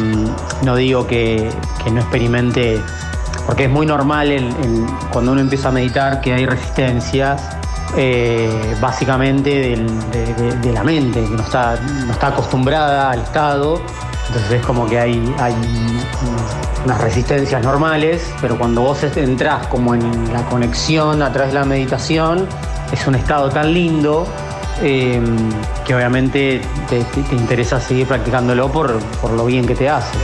no 0.62 0.76
digo 0.76 1.04
que, 1.08 1.50
no 1.90 1.98
experimente, 1.98 2.80
porque 3.44 3.64
es 3.64 3.70
muy 3.70 3.86
normal 3.86 4.54
cuando 5.10 5.32
uno 5.32 5.40
empieza 5.40 5.70
a 5.70 5.72
meditar 5.72 6.20
que 6.20 6.32
hay 6.32 6.46
resistencias, 6.46 7.42
eh, 7.96 8.76
básicamente 8.80 9.76
de, 10.62 10.72
la 10.72 10.84
mente, 10.84 11.24
que 11.24 11.30
no 11.30 11.42
está, 11.42 11.74
no 12.06 12.12
está 12.12 12.28
acostumbrada 12.28 13.10
al 13.10 13.18
estado. 13.18 13.82
Entonces 14.28 14.52
es 14.60 14.64
como 14.64 14.86
que 14.86 15.00
hay, 15.00 15.34
hay 15.40 15.54
unas 16.84 17.00
resistencias 17.00 17.60
normales, 17.60 18.32
pero 18.40 18.56
cuando 18.56 18.82
vos 18.82 19.02
entras 19.02 19.66
como 19.66 19.96
en 19.96 20.32
la 20.32 20.44
conexión 20.44 21.20
a 21.20 21.32
través 21.32 21.52
de 21.52 21.58
la 21.58 21.64
meditación, 21.64 22.46
es 22.92 23.04
un 23.08 23.16
estado 23.16 23.50
tan 23.50 23.74
lindo 23.74 24.24
eh, 24.82 25.20
que 25.86 25.94
obviamente 25.94 26.60
te, 26.88 27.02
te- 27.04 27.22
te 27.22 27.34
interesa 27.34 27.80
seguir 27.80 28.06
practicándolo 28.06 28.70
por, 28.70 28.98
por 29.20 29.32
lo 29.32 29.44
bien 29.46 29.66
que 29.66 29.74
te 29.74 29.88
hace. 29.88 30.16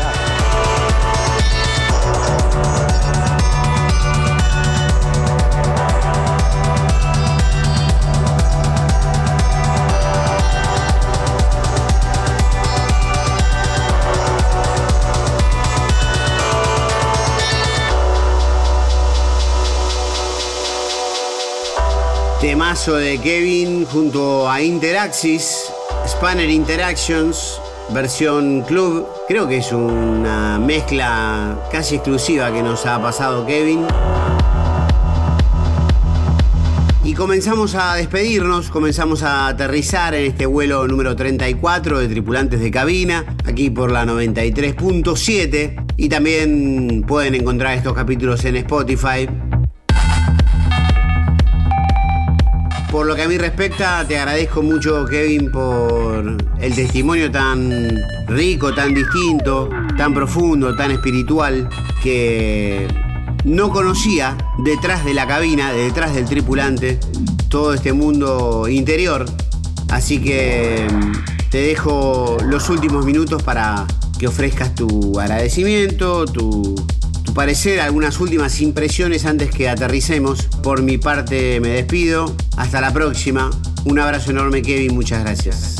De 22.84 23.18
Kevin 23.18 23.86
junto 23.86 24.48
a 24.50 24.60
Interaxis, 24.60 25.72
Spanner 26.06 26.50
Interactions, 26.50 27.58
versión 27.94 28.60
club. 28.60 29.08
Creo 29.26 29.48
que 29.48 29.56
es 29.56 29.72
una 29.72 30.58
mezcla 30.58 31.58
casi 31.72 31.94
exclusiva 31.94 32.52
que 32.52 32.62
nos 32.62 32.84
ha 32.84 33.00
pasado 33.00 33.46
Kevin. 33.46 33.86
Y 37.04 37.14
comenzamos 37.14 37.74
a 37.74 37.94
despedirnos, 37.94 38.68
comenzamos 38.68 39.22
a 39.22 39.48
aterrizar 39.48 40.14
en 40.14 40.26
este 40.26 40.44
vuelo 40.44 40.86
número 40.86 41.16
34 41.16 42.00
de 42.00 42.08
tripulantes 42.08 42.60
de 42.60 42.70
cabina, 42.70 43.24
aquí 43.46 43.70
por 43.70 43.90
la 43.90 44.04
93.7. 44.04 45.84
Y 45.96 46.08
también 46.08 47.04
pueden 47.06 47.34
encontrar 47.34 47.76
estos 47.78 47.94
capítulos 47.94 48.44
en 48.44 48.56
Spotify, 48.56 49.28
Por 52.94 53.06
lo 53.06 53.16
que 53.16 53.22
a 53.22 53.28
mí 53.28 53.36
respecta, 53.36 54.06
te 54.06 54.16
agradezco 54.16 54.62
mucho, 54.62 55.04
Kevin, 55.04 55.50
por 55.50 56.36
el 56.60 56.74
testimonio 56.76 57.28
tan 57.28 58.00
rico, 58.28 58.72
tan 58.72 58.94
distinto, 58.94 59.68
tan 59.98 60.14
profundo, 60.14 60.76
tan 60.76 60.92
espiritual, 60.92 61.68
que 62.04 62.86
no 63.44 63.70
conocía 63.70 64.36
detrás 64.64 65.04
de 65.04 65.12
la 65.12 65.26
cabina, 65.26 65.72
detrás 65.72 66.14
del 66.14 66.26
tripulante, 66.26 67.00
todo 67.48 67.74
este 67.74 67.92
mundo 67.92 68.68
interior. 68.68 69.26
Así 69.88 70.20
que 70.20 70.86
mm, 70.88 71.50
te 71.50 71.62
dejo 71.62 72.36
los 72.46 72.70
últimos 72.70 73.04
minutos 73.04 73.42
para 73.42 73.86
que 74.20 74.28
ofrezcas 74.28 74.72
tu 74.72 75.18
agradecimiento, 75.18 76.26
tu, 76.26 76.76
parecer, 77.34 77.80
algunas 77.80 78.20
últimas 78.20 78.60
impresiones 78.60 79.26
antes 79.26 79.50
que 79.50 79.68
aterricemos. 79.68 80.44
Por 80.62 80.82
mi 80.82 80.98
parte 80.98 81.60
me 81.60 81.68
despido. 81.70 82.34
Hasta 82.56 82.80
la 82.80 82.92
próxima. 82.92 83.50
Un 83.84 83.98
abrazo 83.98 84.30
enorme 84.30 84.62
Kevin, 84.62 84.94
muchas 84.94 85.20
gracias. 85.20 85.76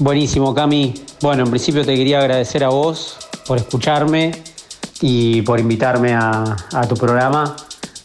Buenísimo, 0.00 0.54
Cami. 0.54 0.94
Bueno, 1.20 1.44
en 1.44 1.50
principio 1.50 1.84
te 1.84 1.94
quería 1.94 2.20
agradecer 2.20 2.64
a 2.64 2.68
vos 2.68 3.18
por 3.46 3.58
escucharme 3.58 4.32
y 5.02 5.42
por 5.42 5.60
invitarme 5.60 6.14
a 6.14 6.56
tu 6.88 6.96
programa. 6.96 7.54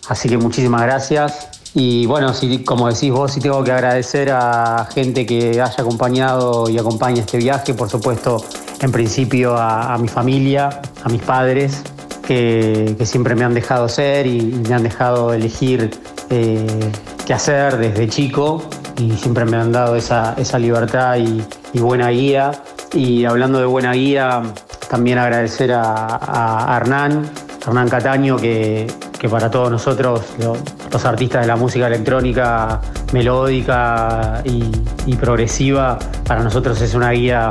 Así 0.08 0.30
que 0.30 0.38
muchísimas 0.38 0.82
gracias. 0.84 1.49
Y 1.76 2.06
bueno, 2.06 2.34
si, 2.34 2.64
como 2.64 2.88
decís 2.88 3.12
vos, 3.12 3.32
sí 3.32 3.39
tengo 3.39 3.64
que 3.64 3.72
agradecer 3.72 4.30
a 4.32 4.88
gente 4.93 5.26
que 5.26 5.49
haya 5.62 5.74
acompañado 5.76 6.70
y 6.70 6.78
acompaña 6.78 7.22
este 7.22 7.38
viaje. 7.38 7.74
Por 7.74 7.89
supuesto, 7.89 8.43
en 8.80 8.91
principio 8.91 9.58
a, 9.58 9.97
mi 9.97 10.08
familia, 10.08 10.82
a 11.04 11.10
mis 11.10 11.22
padres, 11.22 11.82
que, 12.28 12.95
siempre 13.06 13.34
me 13.36 13.43
han 13.43 13.56
dejado 13.56 13.89
ser 13.89 14.28
y, 14.28 14.41
me 14.68 14.76
han 14.76 14.84
dejado 14.84 15.34
elegir 15.34 15.89
eh, 16.30 16.91
qué 17.26 17.34
hacer 17.34 17.78
desde 17.78 18.08
chico 18.08 18.64
y 18.97 19.12
siempre 19.14 19.45
me 19.45 19.58
han 19.58 19.72
dado 19.72 19.95
esa, 19.95 20.36
libertad 20.60 21.18
y, 21.18 21.43
y 21.74 21.80
buena 21.80 22.10
guía. 22.10 22.51
Y 22.93 23.26
hablando 23.26 23.58
de 23.58 23.66
buena 23.66 23.93
guía, 23.93 24.43
también 24.91 25.18
agradecer 25.18 25.72
a, 25.72 26.20
a 26.22 26.78
Hernán, 26.78 27.28
Hernán 27.66 27.89
Cataño, 27.89 28.38
que, 28.38 28.86
que 29.24 29.30
para 29.30 29.50
todos 29.50 29.72
nosotros, 29.72 30.22
lo- 30.38 30.58
los 30.92 31.06
artistas 31.06 31.44
de 31.44 31.48
la 31.48 31.56
música 31.56 31.88
electrónica 31.88 32.82
melódica 33.14 34.44
y, 34.44 35.16
progresiva, 35.16 35.98
para 36.28 36.44
nosotros 36.44 36.82
es 36.82 36.94
una 36.94 37.12
guía 37.12 37.50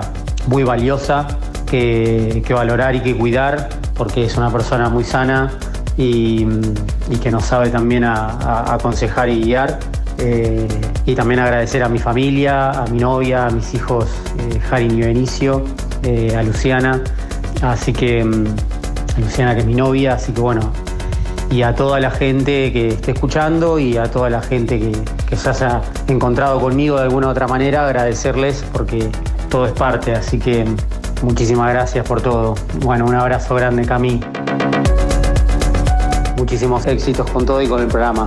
muy 0.48 0.64
valiosa 0.64 1.26
que, 1.64 2.44
valorar 2.50 2.94
y 2.94 3.00
que 3.00 3.16
cuidar, 3.16 3.70
porque 3.94 4.26
es 4.26 4.36
una 4.36 4.50
persona 4.50 4.90
muy 4.90 5.02
sana 5.02 5.50
y, 5.96 6.46
que 7.22 7.30
nos 7.30 7.46
sabe 7.46 7.70
también 7.70 8.04
aconsejar 8.04 9.30
y 9.30 9.40
guiar. 9.40 9.78
Eh, 10.18 10.68
y 11.06 11.14
también 11.14 11.40
agradecer 11.40 11.82
a 11.82 11.88
mi 11.88 11.98
familia, 11.98 12.70
a 12.70 12.84
mi 12.88 12.98
novia, 12.98 13.46
a 13.46 13.50
mis 13.50 13.72
hijos 13.72 14.08
eh, 14.38 14.82
y 14.82 15.00
Benicio, 15.00 15.64
eh, 16.02 16.36
a 16.36 16.42
Luciana. 16.42 17.00
Así 17.62 17.94
que, 17.94 18.22
mm, 18.22 18.44
Luciana 19.22 19.54
que 19.54 19.60
es 19.60 19.66
mi 19.66 19.74
novia, 19.74 20.14
así 20.14 20.32
que 20.32 20.40
bueno, 20.42 20.70
y 21.52 21.62
a 21.62 21.74
toda 21.74 22.00
la 22.00 22.10
gente 22.10 22.72
que 22.72 22.88
esté 22.88 23.10
escuchando 23.10 23.78
y 23.78 23.98
a 23.98 24.10
toda 24.10 24.30
la 24.30 24.40
gente 24.40 24.80
que, 25.28 25.36
se 25.36 25.50
haya 25.50 25.82
encontrado 26.08 26.58
conmigo 26.58 26.96
de 26.96 27.02
alguna 27.02 27.26
u 27.26 27.30
otra 27.30 27.46
manera, 27.46 27.84
agradecerles 27.84 28.64
porque 28.72 29.10
todo 29.50 29.66
es 29.66 29.72
parte, 29.72 30.12
así 30.12 30.38
que 30.38 30.64
muchísimas 31.22 31.70
gracias 31.70 32.06
por 32.06 32.22
todo. 32.22 32.54
Bueno, 32.80 33.04
un 33.04 33.14
abrazo 33.14 33.54
grande, 33.54 33.84
Cami. 33.84 34.20
Muchísimos 36.38 36.86
éxitos 36.86 37.30
con 37.30 37.44
todo 37.44 37.60
y 37.60 37.68
con 37.68 37.82
el 37.82 37.88
programa. 37.88 38.26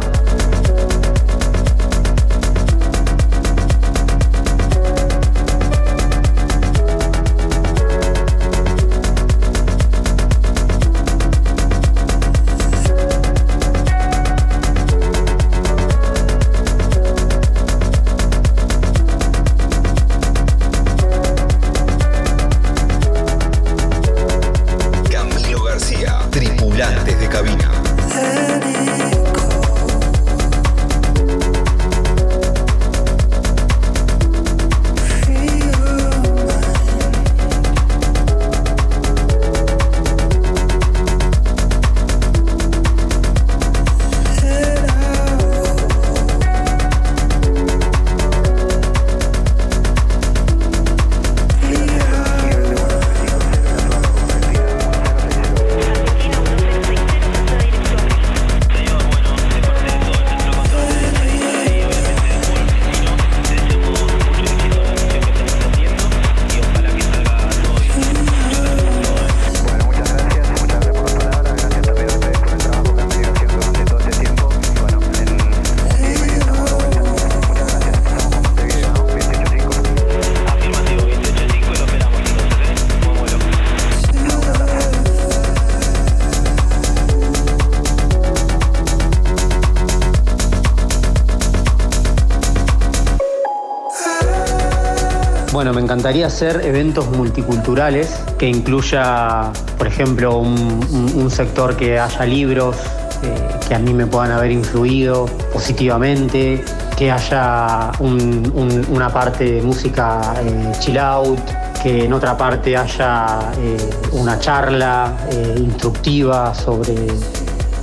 Encantaría 96.05 96.27
hacer 96.27 96.61
eventos 96.63 97.09
multiculturales 97.17 98.23
que 98.37 98.47
incluya, 98.47 99.51
por 99.75 99.87
ejemplo, 99.87 100.37
un, 100.37 101.31
sector 101.31 101.75
que 101.75 101.97
haya 101.97 102.25
libros 102.27 102.75
eh, 103.23 103.59
que 103.67 103.73
a 103.73 103.79
mí 103.79 103.91
me 103.91 104.05
puedan 104.05 104.31
haber 104.31 104.51
influido 104.51 105.25
positivamente, 105.51 106.63
que 106.95 107.11
haya 107.11 107.91
una 107.99 109.09
parte 109.11 109.53
de 109.53 109.61
música 109.63 110.35
eh, 110.43 110.73
chill 110.79 110.99
out, 110.99 111.39
que 111.81 112.05
en 112.05 112.13
otra 112.13 112.37
parte 112.37 112.77
haya 112.77 113.39
eh, 113.57 113.89
una 114.11 114.37
charla 114.37 115.11
instructiva 115.57 116.53
sobre 116.53 116.93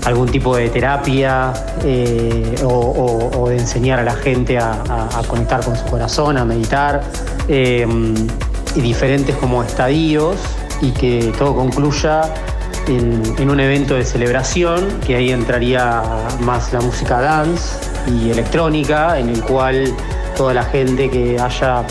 algún 0.05 0.29
tipo 0.29 0.57
de 0.57 0.69
terapia 0.69 1.53
o, 2.65 3.47
de 3.49 3.57
enseñar 3.57 4.01
a 4.01 4.03
la 4.03 4.15
gente 4.15 4.59
a, 4.59 5.09
conectar 5.29 5.65
con 5.65 5.77
su 5.77 5.85
corazón, 5.85 6.39
a 6.39 6.45
meditar 6.45 7.03
y 7.49 8.81
diferentes 8.81 9.37
como 9.37 9.63
estadios 9.63 10.37
y 10.81 10.91
que 10.91 11.33
todo 11.39 11.55
concluya 11.55 12.23
en, 12.89 13.49
un 13.49 13.61
evento 13.61 13.95
de 13.95 14.05
celebración, 14.05 15.01
que 15.07 15.17
ahí 15.17 15.31
entraría 15.31 16.03
más 16.41 16.73
la 16.73 16.81
música 16.81 17.21
dance 17.21 17.79
y 18.09 18.31
electrónica, 18.31 19.19
en 19.19 19.29
el 19.29 19.43
cual 19.43 19.95
toda 20.37 20.55
la 20.55 20.65
gente 20.65 21.09
que 21.11 21.39
haya 21.39 21.85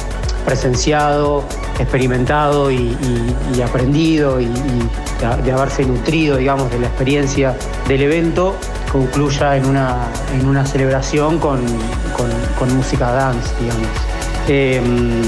presenciado, 0.46 1.44
experimentado 1.80 2.72
y, 2.72 2.96
aprendido 3.64 4.40
y, 4.40 4.50
de, 5.44 5.52
haberse 5.52 5.86
nutrido, 5.86 6.38
digamos, 6.38 6.72
de 6.72 6.80
la 6.80 6.88
experiencia 6.88 7.56
del 7.88 8.02
evento, 8.02 8.56
concluya 8.92 9.56
en 9.56 9.66
una, 9.66 10.08
en 10.34 10.48
una 10.48 10.66
celebración 10.66 11.40
con, 11.40 11.62
música 12.76 13.12
dance, 13.12 13.50
digamos. 13.60 13.88
Em, 14.48 15.22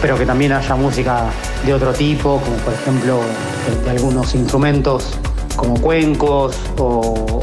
pero 0.00 0.16
que 0.16 0.26
también 0.26 0.52
haya 0.52 0.74
música 0.76 1.24
de 1.64 1.74
otro 1.74 1.92
tipo, 1.92 2.40
como 2.40 2.56
por 2.58 2.72
ejemplo 2.72 3.20
de, 3.84 3.90
algunos 3.90 4.34
instrumentos 4.34 5.18
como 5.56 5.80
cuencos 5.80 6.56
o, 6.78 7.42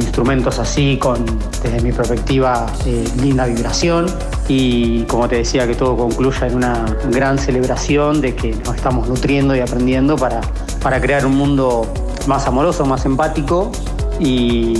instrumentos 0.00 0.58
así 0.58 0.98
con, 0.98 1.24
desde 1.62 1.80
mi 1.80 1.92
perspectiva, 1.92 2.66
eh, 2.84 3.04
linda 3.20 3.46
vibración. 3.46 4.06
Y 4.48 5.04
como 5.04 5.28
te 5.28 5.36
decía, 5.36 5.66
que 5.66 5.74
todo 5.74 5.96
concluya 5.96 6.46
en 6.46 6.56
una 6.56 6.84
gran 7.10 7.38
celebración 7.38 8.20
de 8.20 8.34
que 8.34 8.54
nos 8.54 8.76
estamos 8.76 9.08
nutriendo 9.08 9.56
y 9.56 9.60
aprendiendo 9.60 10.16
para, 10.16 10.40
para 10.82 11.00
crear 11.00 11.24
un 11.24 11.36
mundo 11.36 11.90
más 12.26 12.46
amoroso, 12.46 12.84
más 12.84 13.04
empático 13.06 13.70
y 14.18 14.74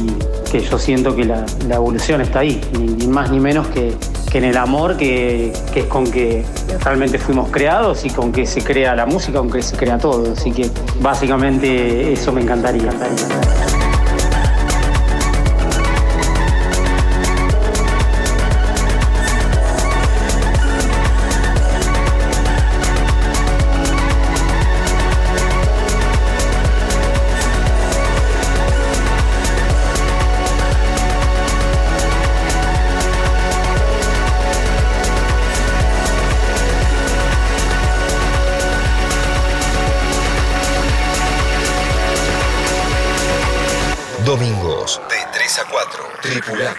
que 0.50 0.60
yo 0.60 0.78
siento 0.78 1.16
que 1.16 1.24
la, 1.24 1.44
evolución 1.68 2.20
está 2.20 2.40
ahí, 2.40 2.60
ni 2.78 3.06
más 3.08 3.30
ni 3.30 3.40
menos 3.40 3.66
que, 3.68 3.96
en 4.34 4.44
el 4.44 4.56
amor 4.56 4.96
que, 4.96 5.52
es 5.74 5.84
con 5.84 6.10
que 6.10 6.44
realmente 6.82 7.18
fuimos 7.18 7.50
creados 7.50 8.04
y 8.04 8.10
con 8.10 8.32
que 8.32 8.46
se 8.46 8.64
crea 8.64 8.94
la 8.96 9.06
música, 9.06 9.38
con 9.38 9.48
que 9.48 9.62
se 9.62 9.76
crea 9.76 9.96
todo. 9.96 10.32
Así 10.32 10.50
que 10.50 10.68
básicamente 11.00 12.12
eso 12.12 12.32
me 12.32 12.42
encantaría. 12.42 12.90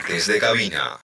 3 0.05 0.13
a 0.13 0.13
4. 0.13 0.15
Tripulantes 0.15 0.27
de 0.27 0.39
cabina. 0.39 1.04